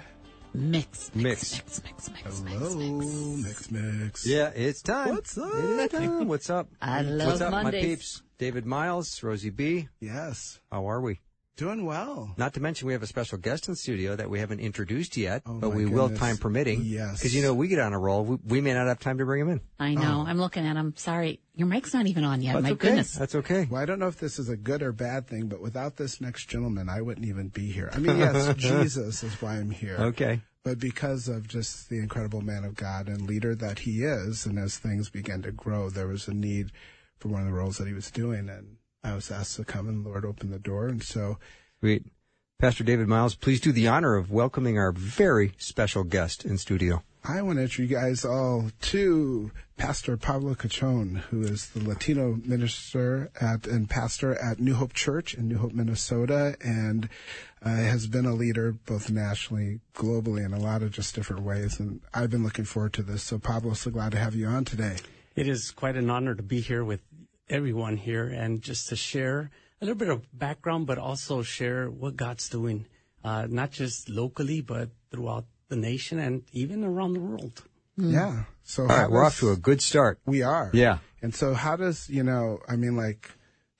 [0.53, 1.55] Mix, mix.
[1.55, 3.43] mix, mix, mix, mix, Hello, mix.
[3.43, 4.27] mix, mix.
[4.27, 5.15] Yeah, it's time.
[5.15, 5.51] What's up?
[5.55, 6.27] It is time.
[6.27, 6.67] What's up?
[6.79, 7.83] I love What's up, my Mondays.
[7.85, 8.21] peeps?
[8.37, 9.87] David Myles, Rosey B.
[9.99, 10.59] Yes.
[10.71, 11.21] How are we?
[11.59, 12.33] Doing well.
[12.37, 15.41] Not to mention we have a special guest in studio that we haven't introduced yet,
[15.45, 16.83] Oh, but my we will time permitting.
[16.85, 17.17] Yes.
[17.17, 19.25] Because you know we get on a roll, we, we may not have time to
[19.25, 19.61] bring him in.
[19.77, 20.23] I know.
[20.25, 20.29] Oh.
[20.29, 20.93] I'm looking at him.
[20.95, 22.53] Sorry, your mic's not even on yet.
[22.53, 22.87] That's My okay.
[22.87, 23.11] goodness.
[23.13, 23.67] That's okay.
[23.69, 26.21] Well, I don't know if this is a good or bad thing, but without this
[26.21, 27.89] next gentleman, I wouldn't even be here.
[27.91, 29.97] I mean, yes, Jesus is why I'm here.
[29.99, 30.39] Okay.
[30.63, 34.57] But because of just the incredible man of God and leader that he is, and
[34.57, 36.71] as things began to grow, there was a need
[37.17, 39.87] for one of the roles that he was doing, and I was asked to come,
[39.87, 41.37] and the Lord opened the door, and so
[41.79, 42.05] Sweet.
[42.59, 47.03] Pastor David Myles, please do the honor of welcoming our very special guest in studio.
[47.23, 52.37] I want to introduce you guys all to Pastor Pablo Cachon, who is the Latino
[52.43, 57.07] minister at and pastor at New Hope Church in New Hope, Minnesota, and
[57.63, 61.79] uh, has been a leader both nationally, globally, in a lot of just different ways.
[61.79, 63.23] And I've been looking forward to this.
[63.23, 64.97] So, Pablo, so glad to have you on today.
[65.35, 66.99] It is quite an honor to be here with
[67.49, 69.49] everyone here and just to share
[69.81, 72.85] a little bit of background, but also share what God's doing,
[73.23, 77.63] uh, not just locally, but throughout the nation and even around the world.
[77.97, 78.43] Yeah.
[78.63, 80.19] So, All how right, we're does- off to a good start.
[80.25, 80.69] We are.
[80.73, 80.99] Yeah.
[81.21, 82.59] And so, how does you know?
[82.67, 83.29] I mean, like,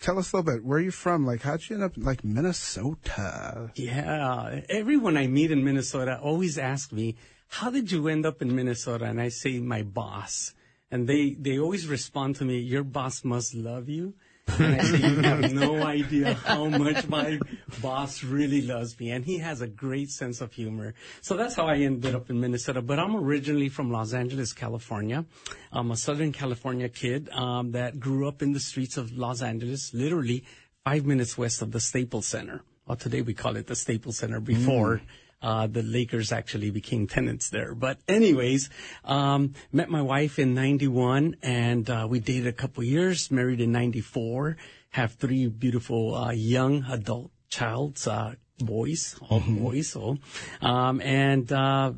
[0.02, 0.64] tell us a little bit.
[0.66, 1.26] Where are you from?
[1.26, 3.72] Like, how'd you end up like Minnesota?
[3.76, 7.16] Yeah, everyone I meet in Minnesota always ask me,
[7.48, 10.54] "How did you end up in Minnesota?" And I say, "My boss."
[10.92, 14.14] And they they always respond to me, "Your boss must love you."
[14.58, 17.40] And I say, "You have no idea how much my
[17.82, 21.68] boss really loves me, and he has a great sense of humor." So that's how
[21.68, 22.82] I ended up in Minnesota.
[22.82, 25.26] But I'm originally from Los Angeles, California.
[25.72, 29.94] I'm a Southern California kid um, that grew up in the streets of Los Angeles,
[29.94, 30.44] literally
[30.84, 32.64] five minutes west of the Staples Center.
[32.88, 34.40] Well, today we call it the Staples Center.
[34.40, 35.02] Before
[35.42, 37.74] uh, the Lakers actually became tenants there.
[37.74, 38.70] But anyways,
[39.06, 43.32] um, met my wife in '91, and uh, we dated a couple years.
[43.32, 44.58] Married in '94.
[44.92, 49.90] Have three beautiful uh, young adult childs, uh, boys, all boys.
[49.90, 50.18] So,
[50.62, 51.94] um, and uh,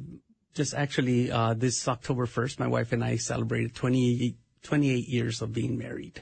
[0.53, 5.53] just actually uh, this October 1st, my wife and I celebrated 28, 28 years of
[5.53, 6.21] being married.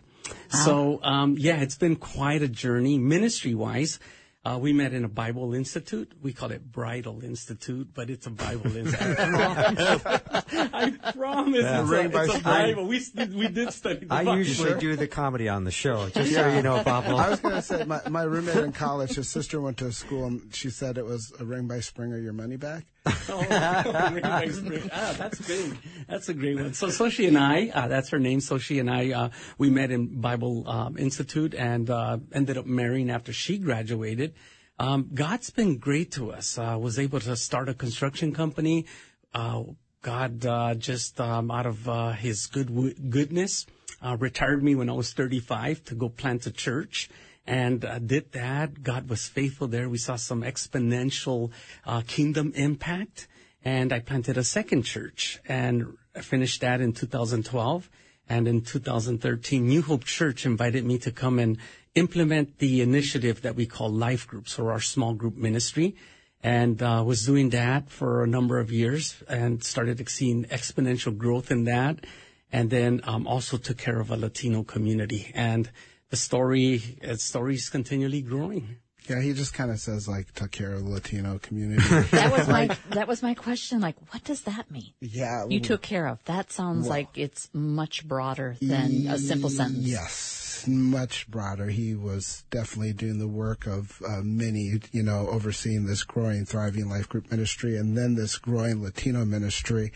[0.49, 3.99] So, um, yeah, it's been quite a journey ministry wise.
[4.45, 6.13] Uh, we met in a Bible Institute.
[6.21, 9.17] We call it Bridal Institute, but it's a Bible Institute.
[9.19, 11.62] I promise.
[11.62, 11.82] Yeah.
[11.82, 12.39] It's, Ring a, by it's a.
[12.39, 12.86] Bible.
[12.88, 13.04] We,
[13.36, 14.38] we did study the I Bible.
[14.38, 17.17] usually do the comedy on the show, just so you know, Pablo.
[17.17, 19.91] I was going to say, my, my roommate in college, his sister went to a
[19.91, 22.86] school, and she said it was a ring by spring or your money back.
[23.05, 25.77] Oh, ah, that's big.
[26.07, 26.73] That's a great one.
[26.73, 28.41] So, so she and I, uh, that's her name.
[28.41, 32.65] So she and I, uh, we met in Bible um, Institute and uh, ended up
[32.65, 34.33] marrying after she graduated.
[34.77, 36.57] Um, God's been great to us.
[36.57, 38.85] Uh, was able to start a construction company.
[39.33, 39.63] Uh,
[40.01, 43.65] God uh, just um, out of uh, His good goodness
[44.01, 47.09] uh, retired me when I was 35 to go plant a church
[47.49, 48.83] and uh, did that.
[48.83, 49.89] God was faithful there.
[49.89, 51.49] We saw some exponential
[51.83, 53.27] uh, kingdom impact,
[53.65, 57.89] and I planted a second church and finished that in 2012.
[58.29, 61.57] And in 2013, New Hope Church invited me to come and
[61.95, 65.95] implement the initiative that we call life groups or our small group ministry.
[66.43, 71.17] And uh, was doing that for a number of years and started to seeing exponential
[71.17, 72.05] growth in that.
[72.51, 75.31] And then um, also took care of a Latino community.
[75.33, 75.69] And
[76.10, 77.15] the story, uh,
[77.48, 78.78] is continually growing.
[79.10, 81.82] Yeah, he just kind of says like took care of the Latino community.
[82.12, 83.80] That was my that was my question.
[83.80, 84.93] Like, what does that mean?
[85.02, 86.24] yeah, You took care of.
[86.26, 89.80] That sounds like it's much broader than a simple sentence.
[89.88, 91.67] Yes, much broader.
[91.67, 96.88] He was definitely doing the work of uh, many, you know, overseeing this growing, thriving
[96.88, 99.91] life group ministry and then this growing Latino ministry,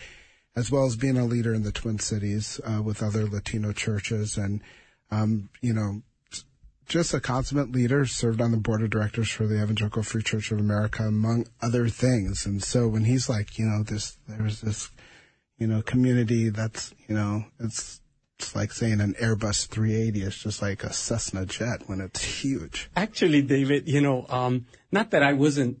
[0.56, 4.36] as well as being a leader in the Twin Cities uh, with other Latino churches
[4.36, 4.60] and,
[5.10, 6.02] um, you know,
[6.86, 10.52] just a consummate leader, served on the board of directors for the Evangelical Free Church
[10.52, 12.46] of America, among other things.
[12.46, 14.90] And so when he's like, you know, this, there's this,
[15.58, 18.00] you know, community that's, you know, it's,
[18.38, 22.90] it's like saying an Airbus 380 is just like a Cessna jet when it's huge.
[22.96, 25.78] Actually, David, you know, um, not that I wasn't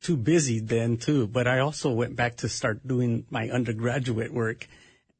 [0.00, 4.66] too busy then too, but I also went back to start doing my undergraduate work.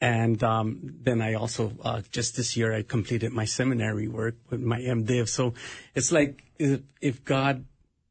[0.02, 4.60] And um, then I also, uh, just this year, I completed my seminary work with
[4.60, 5.28] my MDiv.
[5.28, 5.54] So
[5.94, 7.64] it's like if, if God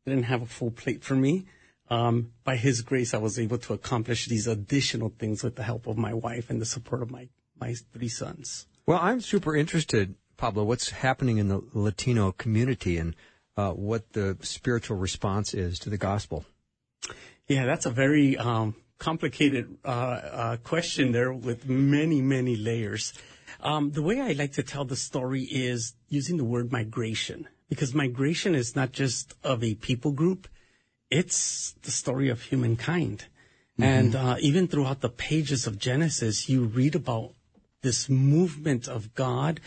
[0.05, 1.47] didn't have a full plate for me,
[1.89, 5.85] um, by His grace, I was able to accomplish these additional things with the help
[5.85, 7.27] of my wife and the support of my,
[7.59, 8.67] my three sons.
[8.85, 13.17] Well, I'm super interested, Pablo, what's happening in the Latino community and
[13.57, 16.45] uh, what the spiritual response is to the gospel.
[17.49, 23.13] Yeah, that's a very um, complicated uh, uh, question there with many, many layers.
[23.59, 27.95] Um, the way I like to tell the story is using the word migration, because
[27.95, 30.47] migration is not just of a people group,
[31.09, 33.25] it's the story of humankind.
[33.79, 37.33] And uh, even throughout the pages of Genesis, you read about
[37.81, 39.59] this movement of God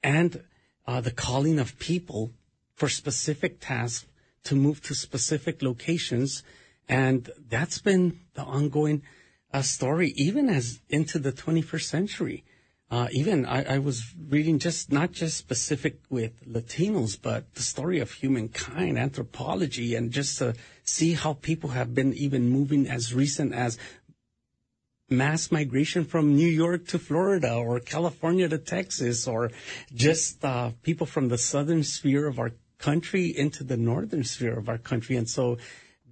[0.00, 0.44] and
[0.86, 2.30] uh, the calling of people
[2.76, 4.06] for specific tasks
[4.44, 6.44] to move to specific locations.
[6.88, 9.02] And that's been the ongoing
[9.52, 12.44] uh, story, even as into the 21st century.
[12.88, 17.98] Uh, even I, I was reading just not just specific with Latinos, but the story
[17.98, 23.52] of humankind, anthropology, and just to see how people have been even moving as recent
[23.52, 23.76] as
[25.10, 29.50] mass migration from New York to Florida or California to Texas or
[29.94, 34.68] just uh, people from the southern sphere of our country into the northern sphere of
[34.68, 35.16] our country.
[35.16, 35.58] And so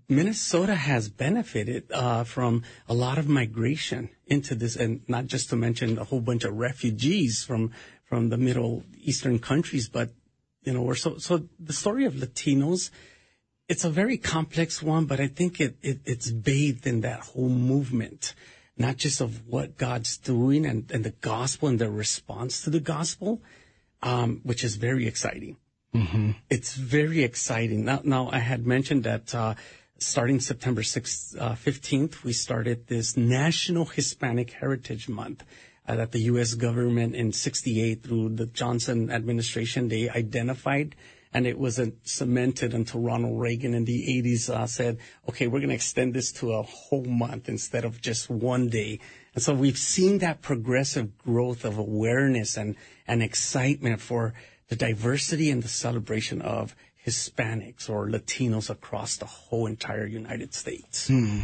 [0.08, 5.56] Minnesota has benefited uh, from a lot of migration into this, and not just to
[5.56, 7.72] mention a whole bunch of refugees from
[8.04, 10.10] from the Middle Eastern countries, but
[10.62, 12.90] you know, we're so so the story of Latinos.
[13.66, 17.48] It's a very complex one, but I think it, it it's bathed in that whole
[17.48, 18.34] movement,
[18.76, 22.80] not just of what God's doing and, and the gospel and the response to the
[22.80, 23.40] gospel,
[24.02, 25.56] um, which is very exciting.
[25.94, 26.32] Mm-hmm.
[26.50, 27.84] It's very exciting.
[27.84, 29.54] Now, now I had mentioned that uh,
[30.04, 35.44] starting September 6th, uh, 15th, we started this National Hispanic Heritage Month
[35.88, 36.54] uh, that the U.S.
[36.54, 40.94] government in 68 through the Johnson administration, they identified
[41.32, 45.70] and it wasn't cemented until Ronald Reagan in the 80s uh, said, okay, we're going
[45.70, 49.00] to extend this to a whole month instead of just one day.
[49.34, 52.76] And so we've seen that progressive growth of awareness and,
[53.08, 54.32] and excitement for
[54.68, 61.08] the diversity and the celebration of Hispanics or Latinos across the whole entire United States.
[61.08, 61.40] Hmm.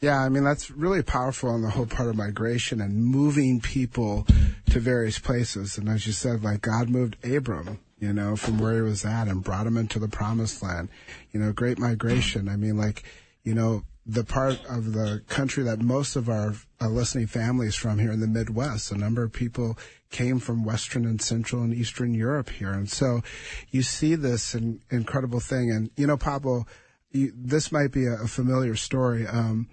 [0.00, 4.26] Yeah, I mean, that's really powerful on the whole part of migration and moving people
[4.70, 5.78] to various places.
[5.78, 9.28] And as you said, like God moved Abram, you know, from where he was at
[9.28, 10.90] and brought him into the promised land.
[11.32, 12.48] You know, great migration.
[12.48, 13.04] I mean, like,
[13.42, 17.98] you know, the part of the country that most of our uh, listening families from
[17.98, 19.78] here in the Midwest, a number of people
[20.10, 22.72] came from Western and Central and Eastern Europe here.
[22.72, 23.22] And so
[23.70, 25.70] you see this in, incredible thing.
[25.70, 26.66] And, you know, Pablo,
[27.10, 29.26] you, this might be a, a familiar story.
[29.26, 29.68] Um,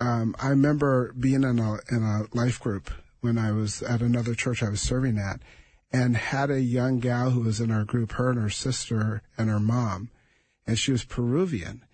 [0.00, 4.34] um, I remember being in a, in a life group when I was at another
[4.34, 5.40] church I was serving at
[5.92, 9.50] and had a young gal who was in our group, her and her sister and
[9.50, 10.10] her mom,
[10.66, 11.84] and she was Peruvian.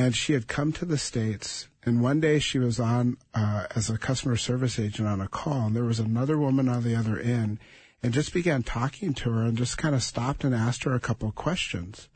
[0.00, 3.90] And she had come to the States, and one day she was on uh, as
[3.90, 7.20] a customer service agent on a call, and there was another woman on the other
[7.20, 7.58] end,
[8.02, 11.00] and just began talking to her and just kind of stopped and asked her a
[11.00, 12.08] couple of questions,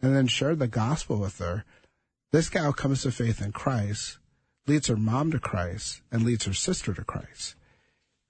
[0.00, 1.64] and then shared the gospel with her.
[2.30, 4.18] This gal comes to faith in Christ,
[4.68, 7.56] leads her mom to Christ, and leads her sister to Christ.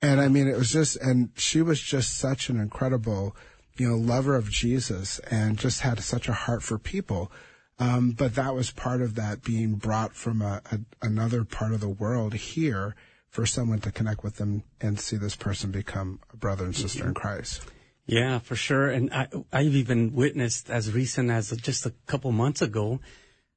[0.00, 3.36] And I mean, it was just, and she was just such an incredible,
[3.76, 7.30] you know, lover of Jesus and just had such a heart for people.
[7.78, 11.80] Um, but that was part of that being brought from a, a, another part of
[11.80, 12.94] the world here
[13.28, 17.04] for someone to connect with them and see this person become a brother and sister
[17.04, 17.62] in Christ.
[18.06, 18.88] Yeah, for sure.
[18.88, 23.00] And I, I've even witnessed as recent as just a couple months ago,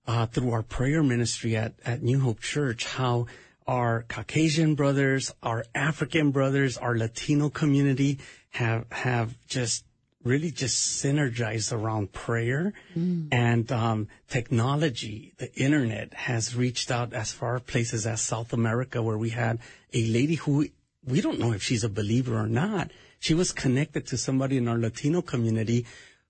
[0.08, 3.28] uh, through our prayer ministry at, at New Hope Church, how
[3.68, 8.20] our Caucasian brothers, our African brothers, our Latino community
[8.52, 9.84] have, have just
[10.24, 13.28] really just synergized around prayer mm.
[13.32, 15.34] and um, technology.
[15.38, 19.60] The internet has reached out as far places as South America, where we had
[19.94, 20.68] a lady who
[21.06, 22.92] we don't know if she's a believer or not.
[23.20, 25.86] She was connected to somebody in our Latino community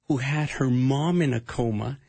[0.08, 2.00] who had her mom in a coma,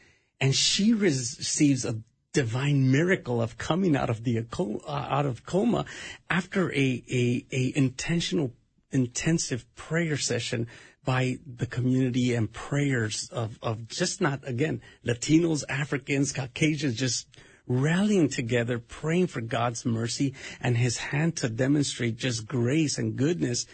[0.40, 2.00] and she receives a
[2.32, 5.84] divine miracle of coming out of the uh, out of coma
[6.28, 8.52] after a, a, a intentional
[8.92, 10.66] intensive prayer session
[11.08, 17.26] by the community and prayers of, of just not, again, Latinos, Africans, Caucasians, just
[17.66, 23.64] rallying together, praying for God's mercy and his hand to demonstrate just grace and goodness.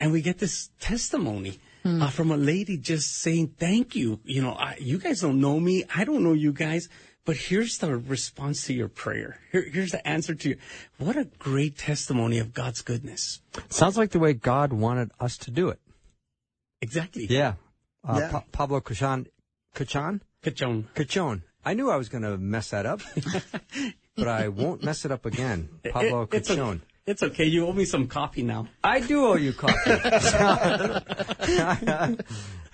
[0.00, 1.58] And we get this testimony.
[1.82, 2.02] Mm.
[2.02, 4.20] Uh, from a lady just saying, thank you.
[4.24, 5.84] You know, I, you guys don't know me.
[5.94, 6.90] I don't know you guys,
[7.24, 9.40] but here's the response to your prayer.
[9.50, 10.56] Here, here's the answer to you.
[10.98, 13.40] What a great testimony of God's goodness.
[13.70, 15.80] Sounds like the way God wanted us to do it.
[16.80, 17.26] Exactly.
[17.28, 17.54] Yeah.
[18.06, 18.30] Uh, yeah.
[18.30, 19.26] Pa- Pablo Cachon.
[19.74, 20.20] Cachon?
[20.42, 20.84] Cachon.
[20.94, 21.42] Cachon.
[21.64, 23.00] I knew I was going to mess that up,
[24.16, 25.68] but I won't mess it up again.
[25.90, 26.76] Pablo it, it's Cachon.
[26.76, 27.44] A, it's okay.
[27.44, 28.68] You owe me some coffee now.
[28.82, 29.90] I do owe you coffee.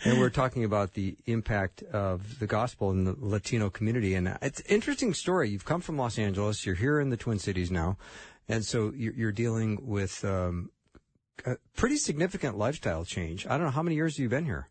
[0.04, 4.14] and we're talking about the impact of the gospel in the Latino community.
[4.14, 5.50] And it's an interesting story.
[5.50, 6.64] You've come from Los Angeles.
[6.64, 7.98] You're here in the Twin Cities now.
[8.48, 10.70] And so you're, you're dealing with um,
[11.46, 13.46] a pretty significant lifestyle change.
[13.46, 14.68] I don't know how many years you've you been here.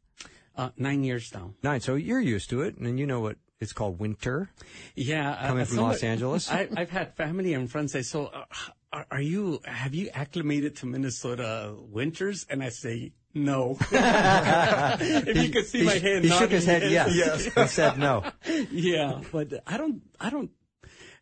[0.55, 1.53] Uh, nine years now.
[1.63, 1.79] Nine.
[1.79, 4.49] So you're used to it, and you know what it's called winter.
[4.95, 6.51] Yeah, uh, coming from Los Angeles.
[6.51, 8.43] I, have had family and friends say, "So, uh,
[8.91, 9.61] are, are, you?
[9.63, 15.85] Have you acclimated to Minnesota winters?" And I say, "No." if you could see he,
[15.85, 16.91] my head, he shook his head.
[16.91, 17.15] Yes.
[17.15, 17.45] yes.
[17.45, 18.25] he said no.
[18.71, 20.01] yeah, but I don't.
[20.19, 20.51] I don't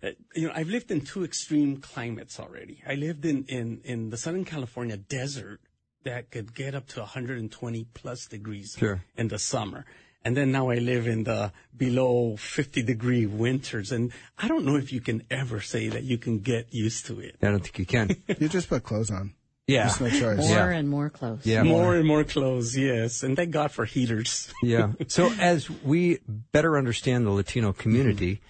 [0.02, 2.82] Uh, you know, I've lived in two extreme climates already.
[2.88, 5.60] I lived in, in, in the Southern California desert
[6.04, 9.04] that could get up to 120 plus degrees sure.
[9.18, 9.86] in the summer.
[10.24, 13.92] And then now I live in the below 50 degree winters.
[13.92, 17.20] And I don't know if you can ever say that you can get used to
[17.20, 17.36] it.
[17.42, 18.16] I don't think you can.
[18.40, 19.34] You just put clothes on.
[19.68, 19.88] Yeah.
[19.88, 20.38] There's no choice.
[20.48, 20.70] More Yeah.
[20.72, 21.46] and more clothes.
[21.46, 21.64] Yeah.
[21.64, 23.24] More and more clothes, yes.
[23.24, 24.52] And thank God for heaters.
[24.64, 24.94] yeah.
[25.08, 26.20] So as we
[26.52, 28.42] better understand the Latino community,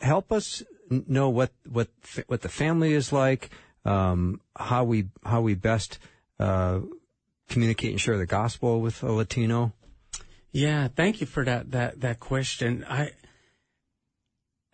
[0.00, 1.88] help us know what what
[2.26, 3.50] what the family is like,
[3.84, 5.98] um, how we how we best
[6.38, 6.80] uh,
[7.48, 9.72] communicate and share the gospel with a Latino.
[10.52, 12.84] Yeah, thank you for that that that question.
[12.88, 13.10] I,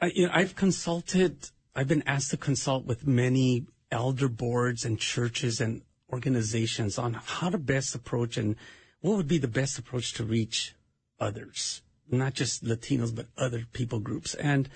[0.01, 1.51] I you know, I've consulted.
[1.75, 5.83] I've been asked to consult with many elder boards and churches and
[6.13, 8.57] organizations on how to best approach and
[9.01, 10.75] what would be the best approach to reach
[11.19, 14.35] others, not just Latinos but other people groups.
[14.35, 14.69] And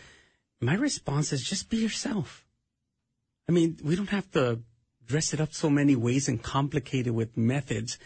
[0.64, 2.46] my response is just be yourself.
[3.48, 4.60] I mean, we don't have to
[5.06, 7.98] dress it up so many ways and complicate it with methods.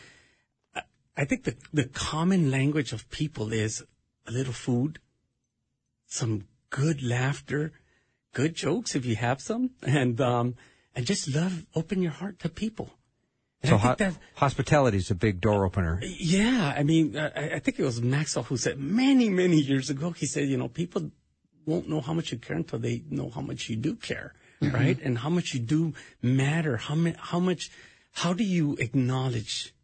[1.16, 3.84] I think the, the common language of people is
[4.26, 4.98] a little food,
[6.06, 7.72] some good laughter,
[8.34, 10.54] good jokes if you have some, and um,
[10.94, 12.90] and just love, open your heart to people.
[13.62, 16.00] And So ho- that, hospitality is a big door opener.
[16.02, 20.10] yeah, I mean, I, I think it was Maxwell who said many, many years ago,
[20.10, 21.10] he said, you know, people
[21.68, 24.74] won't know how much you care until they know how much you do care, mm-hmm.
[24.74, 24.98] right?
[25.02, 26.76] And how much you do matter.
[26.76, 27.70] How, ma- how much,
[28.12, 29.74] how do you acknowledge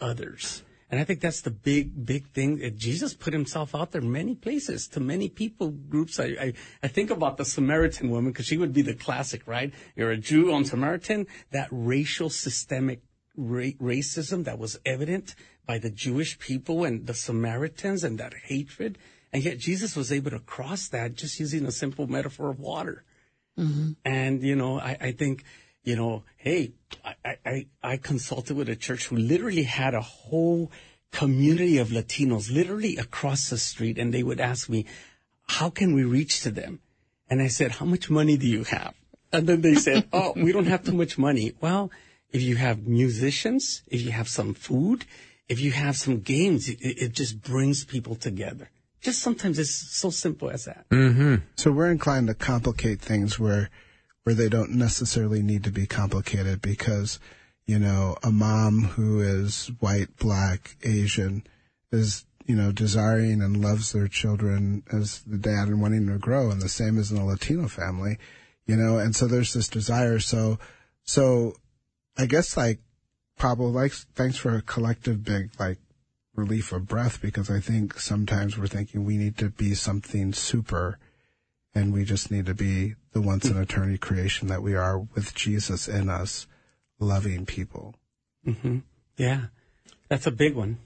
[0.00, 0.62] others?
[0.92, 2.60] And I think that's the big, big thing.
[2.76, 6.20] Jesus put himself out there many places to many people groups.
[6.20, 9.72] I, I, I think about the Samaritan woman because she would be the classic, right?
[9.96, 13.00] You're a Jew on Samaritan, that racial systemic
[13.36, 15.34] ra- racism that was evident
[15.66, 18.98] by the Jewish people and the Samaritans and that hatred.
[19.32, 23.02] And yet Jesus was able to cross that just using a simple metaphor of water.
[23.58, 23.92] Mm-hmm.
[24.04, 25.44] And, you know, I, I think,
[25.84, 26.72] you know, hey,
[27.24, 30.70] I, I, I consulted with a church who literally had a whole
[31.12, 33.98] community of Latinos literally across the street.
[33.98, 34.84] And they would ask me,
[35.48, 36.80] how can we reach to them?
[37.30, 38.94] And I said, how much money do you have?
[39.32, 41.54] And then they said, oh, we don't have too much money.
[41.60, 41.90] Well,
[42.32, 45.06] if you have musicians, if you have some food,
[45.48, 48.70] if you have some games, it, it just brings people together.
[49.02, 50.88] Just sometimes it's so simple as that.
[50.90, 51.36] Mm-hmm.
[51.56, 53.68] So we're inclined to complicate things where
[54.24, 57.18] where they don't necessarily need to be complicated because,
[57.66, 61.44] you know, a mom who is white, black, Asian
[61.90, 66.50] is, you know, desiring and loves their children as the dad and wanting to grow
[66.50, 68.16] and the same as in a Latino family,
[68.64, 70.20] you know, and so there's this desire.
[70.20, 70.58] So,
[71.02, 71.54] so
[72.16, 72.78] I guess like
[73.36, 75.78] Pablo, like, thanks for a collective big, like,
[76.34, 80.98] relief of breath because I think sometimes we're thinking we need to be something super
[81.74, 85.34] and we just need to be the once in eternity creation that we are with
[85.34, 86.46] Jesus in us,
[86.98, 87.94] loving people.
[88.44, 88.78] hmm
[89.16, 89.46] Yeah,
[90.08, 90.78] that's a big one.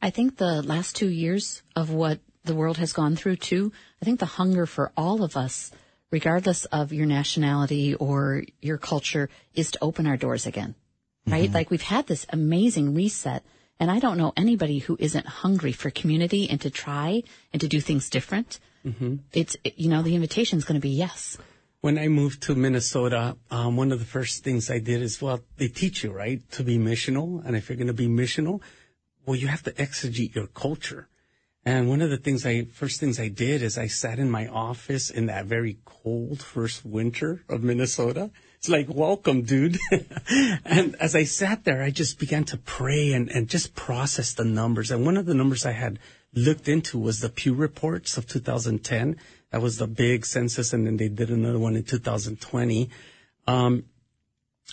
[0.00, 4.04] I think the last two years of what the world has gone through too, I
[4.04, 5.72] think the hunger for all of us,
[6.10, 10.74] regardless of your nationality or your culture, is to open our doors again.
[11.28, 11.50] Right?
[11.50, 13.42] Like we've had this amazing reset
[13.78, 17.22] and I don't know anybody who isn't hungry for community and to try
[17.52, 18.58] and to do things different.
[18.84, 19.16] Mm-hmm.
[19.32, 21.36] It's, you know, the invitation is going to be yes.
[21.80, 25.40] When I moved to Minnesota, um, one of the first things I did is, well,
[25.56, 27.44] they teach you, right, to be missional.
[27.44, 28.60] And if you're going to be missional,
[29.24, 31.08] well, you have to exegete your culture.
[31.64, 34.46] And one of the things I, first things I did is I sat in my
[34.46, 38.30] office in that very cold first winter of Minnesota.
[38.58, 39.78] It's like, welcome, dude.
[40.64, 44.44] and as I sat there, I just began to pray and, and just process the
[44.44, 44.90] numbers.
[44.90, 45.98] And one of the numbers I had
[46.32, 49.16] looked into was the Pew reports of 2010.
[49.50, 50.72] That was the big census.
[50.72, 52.90] And then they did another one in 2020.
[53.46, 53.84] Um,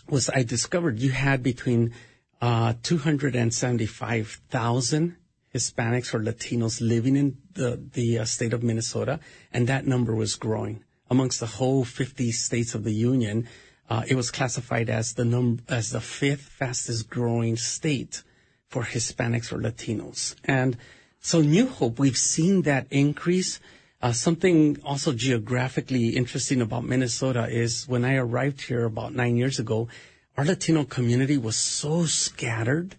[0.10, 1.94] was I discovered you had between,
[2.42, 5.16] uh, 275,000
[5.54, 9.20] Hispanics or Latinos living in the, the uh, state of Minnesota.
[9.54, 13.48] And that number was growing amongst the whole 50 states of the union.
[13.90, 18.24] Uh, it was classified as the num- as the fifth fastest growing state
[18.68, 20.36] for Hispanics or Latinos.
[20.46, 20.78] And
[21.20, 23.60] so New Hope, we've seen that increase.
[24.02, 29.60] Uh, something also geographically interesting about Minnesota is when I arrived here about nine years
[29.60, 29.88] ago,
[30.36, 32.96] our Latino community was so scattered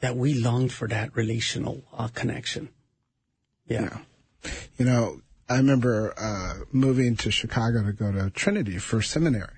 [0.00, 2.68] that we longed for that relational uh, connection.
[3.66, 3.98] Yeah.
[4.78, 9.57] You know, I remember uh, moving to Chicago to go to Trinity for seminary,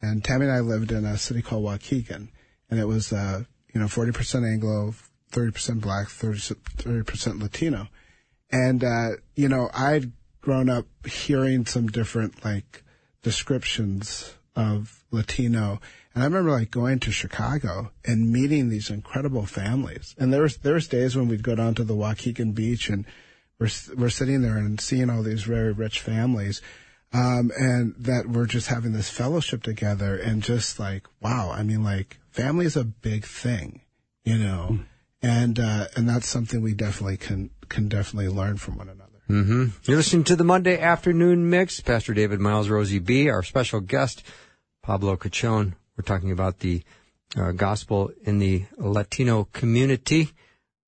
[0.00, 2.28] and Tammy and I lived in a city called Waukegan,
[2.70, 4.94] and it was uh, you know 40% Anglo,
[5.32, 7.88] 30% Black, 30 percent Latino,
[8.50, 12.82] and uh, you know I'd grown up hearing some different like
[13.22, 15.80] descriptions of Latino.
[16.14, 20.14] And I remember like going to Chicago and meeting these incredible families.
[20.18, 23.04] And there was, there was days when we'd go down to the Waukegan beach and
[23.58, 26.60] we're, we're sitting there and seeing all these very rich families.
[27.12, 31.50] Um, and that we're just having this fellowship together and just like, wow.
[31.50, 33.80] I mean, like family is a big thing,
[34.24, 34.84] you know, mm.
[35.22, 39.08] and, uh, and that's something we definitely can, can definitely learn from one another.
[39.30, 39.66] Mm-hmm.
[39.84, 41.80] You're listening to the Monday afternoon mix.
[41.80, 44.22] Pastor David Myles, Rosey B, our special guest,
[44.82, 45.74] Pablo Cachon.
[45.96, 46.82] We're talking about the
[47.36, 50.30] uh, gospel in the Latino community.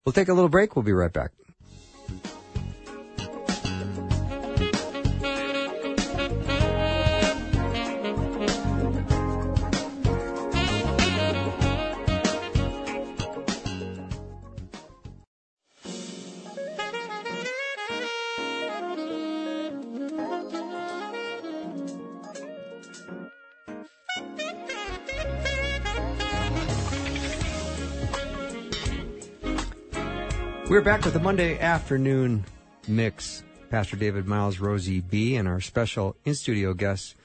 [0.05, 0.75] We'll take a little break.
[0.75, 1.33] We'll be right back.
[30.71, 32.45] We're back with the Monday afternoon
[32.87, 33.43] mix.
[33.71, 37.17] Pastor David Myles, Rosey B, and our special in studio guest,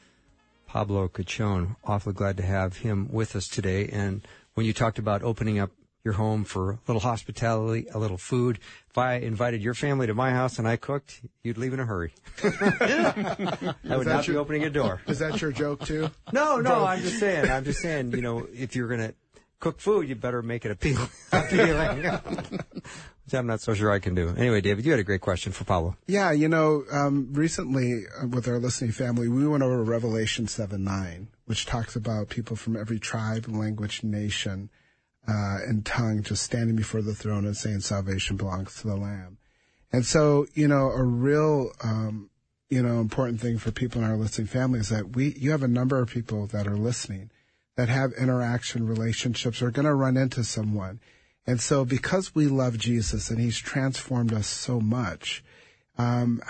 [0.65, 1.75] Pablo Cachon.
[1.83, 3.87] Awfully glad to have him with us today.
[3.89, 5.69] And when you talked about opening up
[6.03, 8.57] your home for a little hospitality, a little food,
[8.89, 11.85] if I invited your family to my house and I cooked, you'd leave in a
[11.85, 12.13] hurry.
[12.43, 15.03] I would not your, be opening a door.
[15.05, 16.09] Is that your joke too?
[16.33, 19.13] No, no, I'm just saying, I'm just saying, you know, if you're going to
[19.59, 21.09] cook food, you better make it appealing.
[23.34, 24.30] I'm not so sure I can do.
[24.38, 25.97] Anyway, David, you had a great question for Pablo.
[26.05, 30.84] Yeah, you know, um, recently uh, with our listening family, we went over Revelation 7
[30.84, 34.69] 9, which talks about people from every tribe, language, nation,
[35.28, 39.38] uh, and tongue just standing before the throne and saying salvation belongs to the Lamb.
[39.91, 42.30] And so, you know, a real, um,
[42.69, 45.63] you know, important thing for people in our listening family is that we, you have
[45.63, 47.32] a number of people that are listening
[47.76, 50.99] that have interaction relationships are going to run into someone.
[51.47, 55.43] And so because we love Jesus and he's transformed us so much,
[55.97, 56.41] um,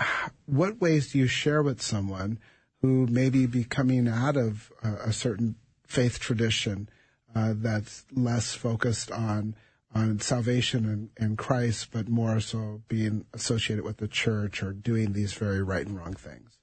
[0.46, 2.38] what ways do you share with someone
[2.82, 6.88] who may be coming out of a, certain faith tradition
[7.34, 9.54] uh, that's less focused on
[9.94, 15.14] on salvation and, and Christ, but more so being associated with the church or doing
[15.14, 16.58] these very right and wrong things?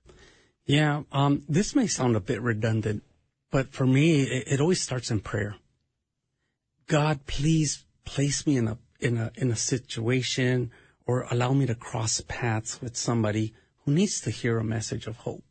[0.65, 3.01] Yeah, um, this may sound a bit redundant,
[3.49, 5.55] but for me, it, it always starts in prayer.
[6.85, 10.71] God, please place me in a in a in a situation
[11.05, 15.17] or allow me to cross paths with somebody who needs to hear a message of
[15.17, 15.43] hope.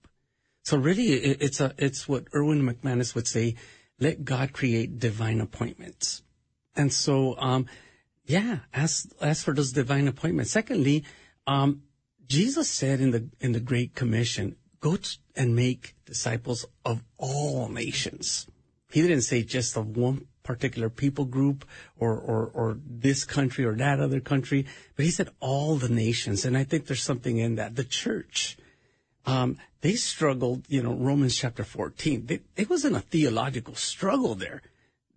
[0.65, 3.57] So really, it, it's a it's what Erwin McManus would say:
[3.99, 6.23] let God create divine appointments.
[6.75, 7.67] And so, um,
[8.25, 10.53] yeah, as as for those divine appointments.
[10.53, 11.05] Secondly,
[11.47, 11.83] um,
[12.27, 14.97] Jesus said in the in the Great Commission, go
[15.37, 18.47] and make disciples of all nations.
[18.91, 21.65] He didn't say just of one particular people group
[21.99, 24.67] or, or, or this country or that other country,
[24.97, 26.45] but he said all the nations.
[26.45, 27.77] And I think there's something in that.
[27.77, 28.57] The church,
[29.27, 32.27] um, they struggled, you know, Romans chapter 14.
[32.27, 34.63] They, it wasn't a theological struggle there.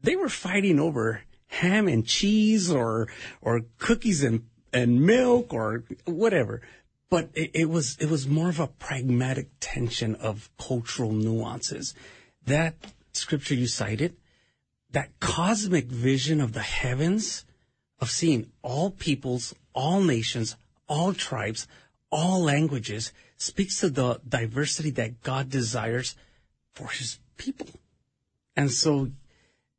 [0.01, 3.07] They were fighting over ham and cheese or,
[3.41, 6.61] or cookies and, and milk or whatever
[7.09, 11.93] but it, it, was it was more of a pragmatic tension of cultural nuances.
[12.45, 12.75] That
[13.13, 14.15] scripture you cited,
[14.95, 17.43] that cosmic vision of the heavens,
[17.99, 20.55] of seeing all peoples, all nations,
[20.87, 21.67] all tribes,
[22.09, 26.15] all languages, speaks to the diversity that God desires
[26.71, 27.67] for His people.
[28.55, 29.09] And so,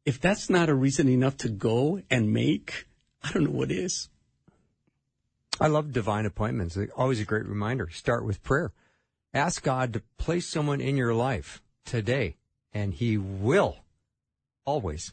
[0.05, 2.87] if that's not a reason enough to go and make,
[3.23, 4.11] I don't know what is.
[5.59, 6.77] I love divine appointments.
[6.95, 7.89] always a great reminder.
[7.89, 8.71] Start with prayer.
[9.33, 12.37] Ask God to place someone in your life today,
[12.75, 13.79] and He will
[14.67, 15.13] always.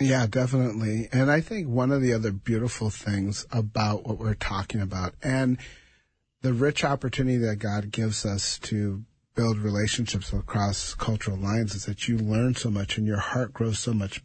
[0.00, 1.08] Yeah, definitely.
[1.12, 5.58] And I think one of the other beautiful things about what we're talking about and
[6.42, 12.06] the rich opportunity that God gives us to build relationships across cultural lines is that
[12.06, 14.22] you learn so much and your heart grows so much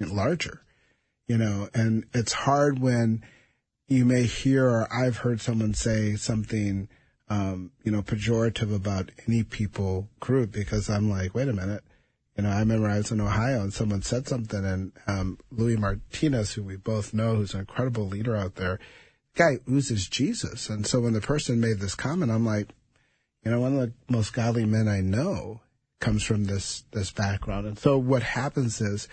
[0.00, 0.62] larger,
[1.26, 3.22] you know, and it's hard when
[3.88, 6.88] you may hear or I've heard someone say something,
[7.28, 11.84] um, you know, pejorative about any people group because I'm like, wait a minute.
[12.36, 15.76] You know, I remember I was in Ohio and someone said something and, um, Louis
[15.76, 18.78] Martinez, who we both know, who's an incredible leader out there,
[19.34, 20.68] guy oozes Jesus.
[20.68, 22.68] And so when the person made this comment, I'm like,
[23.42, 25.60] you know, one of the most godly men I know
[26.00, 27.66] comes from this, this background.
[27.66, 29.08] And so what happens is,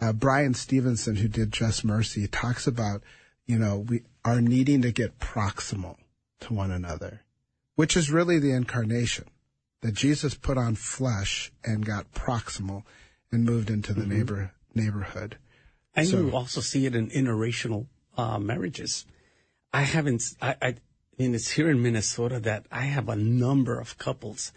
[0.00, 3.02] uh, Bryan Stevenson, who did Just Mercy, talks about,
[3.46, 5.96] you know, we are needing to get proximal
[6.40, 7.22] to one another,
[7.74, 9.26] which is really the incarnation.
[9.82, 12.82] That Jesus put on flesh and got proximal
[13.32, 15.38] and moved into the neighbor neighborhood.
[15.94, 19.06] And So- you also see it in interracial uh, marriages.
[19.72, 20.74] I haven't, I, I, I
[21.18, 24.52] mean, it's here in Minnesota that I have a number of couples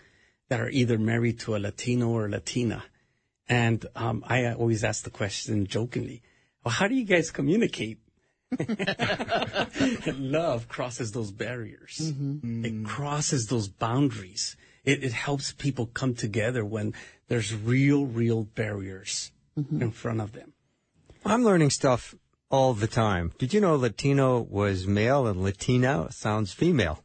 [0.50, 2.84] that are either married to a Latino or a Latina.
[3.48, 6.22] And um, I always ask the question jokingly,
[6.64, 8.00] well, how do you guys communicate?
[10.18, 12.14] Love crosses those barriers.
[12.44, 14.56] It crosses those boundaries.
[14.84, 16.94] It, it helps people come together when
[17.28, 19.82] there's real, real barriers mm-hmm.
[19.82, 20.54] in front of them.
[21.26, 22.14] I'm learning stuff
[22.50, 23.32] all the time.
[23.38, 27.04] Did you know Latino was male and Latina sounds female?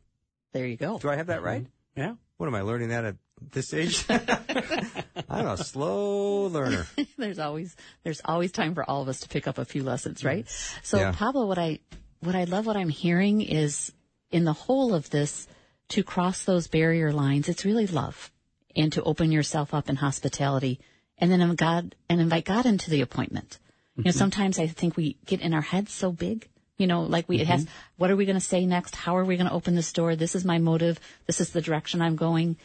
[0.52, 0.98] There you go.
[0.98, 1.46] Do I have that mm-hmm.
[1.46, 1.66] right?
[1.96, 2.14] Yeah.
[2.36, 3.16] What am I learning that at
[3.52, 4.04] this age?
[5.28, 6.86] I'm a slow learner.
[7.18, 10.24] there's always there's always time for all of us to pick up a few lessons,
[10.24, 10.48] right?
[10.82, 11.12] So Yeah.
[11.12, 11.80] Pablo, what I
[12.20, 13.92] what I love what I'm hearing is
[14.30, 15.46] in the whole of this
[15.90, 18.30] to cross those barrier lines, it's really love
[18.76, 20.80] and to open yourself up in hospitality
[21.18, 23.58] and then invite God and invite God into the appointment.
[23.96, 24.18] You know, mm-hmm.
[24.18, 27.48] sometimes I think we get in our heads so big, you know, like we, it
[27.48, 27.72] has, mm-hmm.
[27.96, 28.94] what are we going to say next?
[28.94, 30.14] How are we going to open this door?
[30.14, 31.00] This is my motive.
[31.26, 32.56] This is the direction I'm going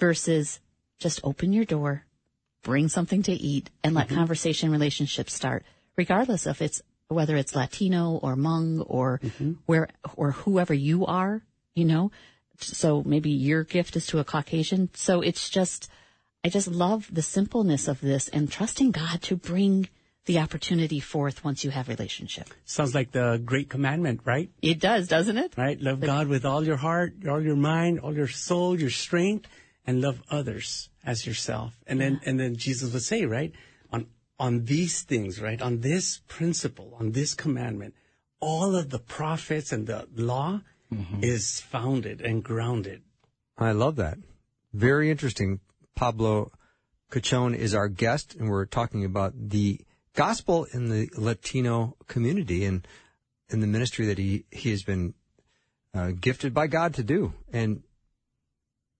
[0.00, 0.58] versus
[0.98, 2.04] just open your door,
[2.62, 4.16] bring something to eat and let mm-hmm.
[4.16, 5.64] conversation relationships start,
[5.96, 9.20] regardless of it's whether it's Latino or Hmong or
[9.66, 11.42] where or whoever you are,
[11.74, 12.10] you know.
[12.64, 14.90] So maybe your gift is to a Caucasian.
[14.94, 15.90] So it's just
[16.44, 19.88] I just love the simpleness of this and trusting God to bring
[20.24, 22.48] the opportunity forth once you have relationship.
[22.64, 24.50] Sounds like the great commandment, right?
[24.62, 25.54] It does, doesn't it?
[25.56, 25.80] Right?
[25.80, 29.48] Love God with all your heart, all your mind, all your soul, your strength,
[29.86, 31.74] and love others as yourself.
[31.86, 33.52] And then, and then Jesus would say, right?
[33.92, 34.06] On,
[34.38, 35.60] on these things, right?
[35.60, 37.94] On this principle, on this commandment,
[38.40, 40.62] all of the prophets and the law
[41.22, 43.02] is founded and grounded.
[43.58, 44.18] I love that.
[44.72, 45.60] Very interesting.
[45.94, 46.50] Pablo
[47.10, 49.80] Cachon is our guest, and we're talking about the
[50.14, 52.86] gospel in the Latino community and
[53.48, 55.14] in the ministry that he, he has been
[55.92, 57.32] uh, gifted by God to do.
[57.52, 57.82] And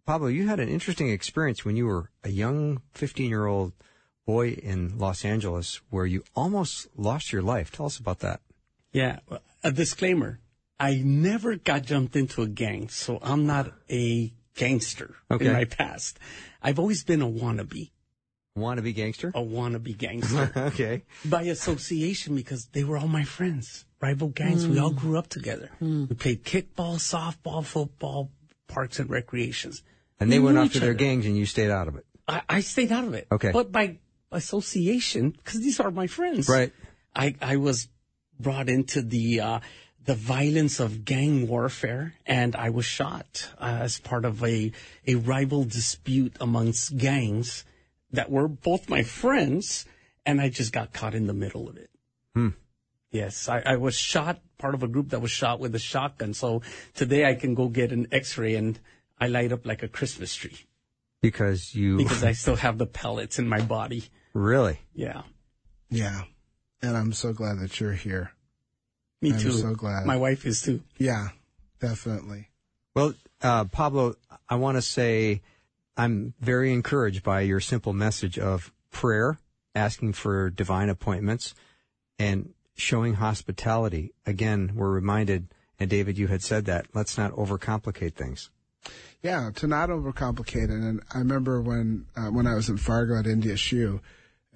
[0.07, 3.73] Pablo, you had an interesting experience when you were a young 15 year old
[4.27, 7.71] boy in Los Angeles where you almost lost your life.
[7.71, 8.41] Tell us about that.
[8.93, 9.21] Yeah.
[9.63, 10.41] A disclaimer.
[10.81, 15.47] I never got jumped into a gang, so I'm not a gangster Okay.
[15.47, 16.19] in my past.
[16.63, 17.91] I've always been a wannabe,
[18.57, 19.29] Wannabe gangster?
[19.29, 21.03] a wannabe gangster okay.
[21.25, 24.67] by association because they were all my friends, rival gangs.
[24.67, 25.71] We all grew up together.
[25.81, 28.31] We played kickball, softball, football,
[28.67, 29.83] parks and recreations.
[30.19, 30.99] And they We went off to their other.
[30.99, 32.07] gangs and you stayed out of it.
[32.27, 33.27] I, I stayed out of it.
[33.31, 33.53] Okay.
[33.53, 33.99] But by
[34.33, 36.49] association, because these are my friends.
[36.49, 36.73] Right.
[37.15, 37.89] I, I was
[38.39, 39.61] brought into the, uh,
[40.11, 44.73] the violence of gang warfare and I was shot uh, as part of a,
[45.07, 47.65] a rival dispute amongst gangs
[48.11, 49.87] that were both my friends
[50.27, 51.91] and I just got caught in the middle of it.
[52.35, 52.49] Hmm.
[53.13, 56.35] Yes, I, I was shot, part of a group that was shot with a shotgun.
[56.35, 56.63] So
[56.95, 58.81] today I can go get an x-ray and
[59.21, 60.67] I light up like a Christmas tree
[61.23, 64.07] Because you because I still have the pellets in my body.
[64.35, 65.23] really Yeah.
[65.89, 66.23] Yeah.
[66.83, 68.33] And I'm so glad that you're here.
[69.23, 69.53] Me I'm too.
[69.53, 70.07] so glad.
[70.07, 70.83] My wife is too.
[70.99, 71.29] Yeah,
[71.81, 72.49] definitely.
[72.95, 74.15] Well, uh, Pablo,
[74.49, 75.43] I want to say
[75.97, 79.39] I'm very encouraged by your simple message of prayer,
[79.75, 81.55] asking for divine appointments,
[82.19, 84.13] and showing hospitality.
[84.27, 85.49] Again, we're reminded,
[85.79, 88.51] and David, you had said that, let's not overcomplicate things.
[89.23, 90.71] Yeah, to not overcomplicate it.
[90.71, 94.01] And I remember when uh, when I was in Fargo at NDSU,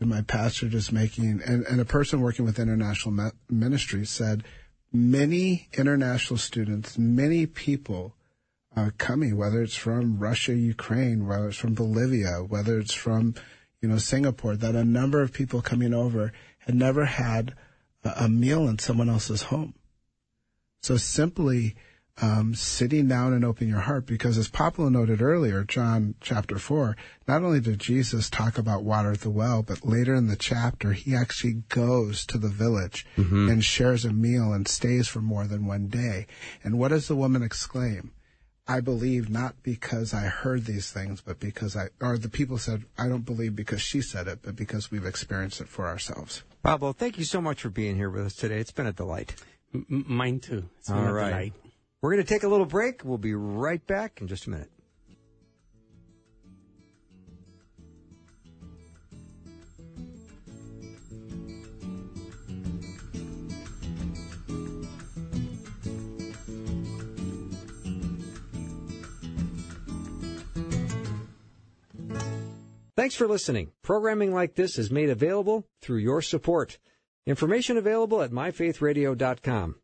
[0.01, 4.45] and my pastor just making and, and a person working with international ministry said,
[4.93, 8.15] many international students, many people
[8.77, 13.35] are coming, whether it's from Russia, Ukraine, whether it's from Bolivia, whether it's from
[13.81, 17.55] you know Singapore, that a number of people coming over had never had
[18.03, 19.75] a, a meal in someone else's home.
[20.83, 21.77] So simply
[22.23, 26.97] um, sitting down and opening your heart, because as Pablo noted earlier, John chapter four,
[27.27, 30.93] not only did Jesus talk about water at the well, but later in the chapter,
[30.93, 35.67] he actually goes to the village and shares a meal and stays for more than
[35.67, 36.27] one day.
[36.63, 38.13] And what does the woman exclaim?
[38.67, 42.85] I believe not because I heard these things, but because I, or the people said,
[42.97, 46.45] I don't believe because she said it, but because we've experienced it for ourselves.
[46.63, 48.59] Pablo, thank you so much for being here with us today.
[48.61, 49.35] It's been a delight.
[49.75, 50.71] M- m- mine too.
[50.79, 51.53] It's been All a right.
[52.05, 53.03] We're going to take a little break.
[53.03, 54.71] We'll be right back in just a minute.
[72.95, 73.71] Thanks for listening.
[73.81, 76.79] Programming like this is made available through your support.
[77.27, 79.77] Information available at myfaithradio.com.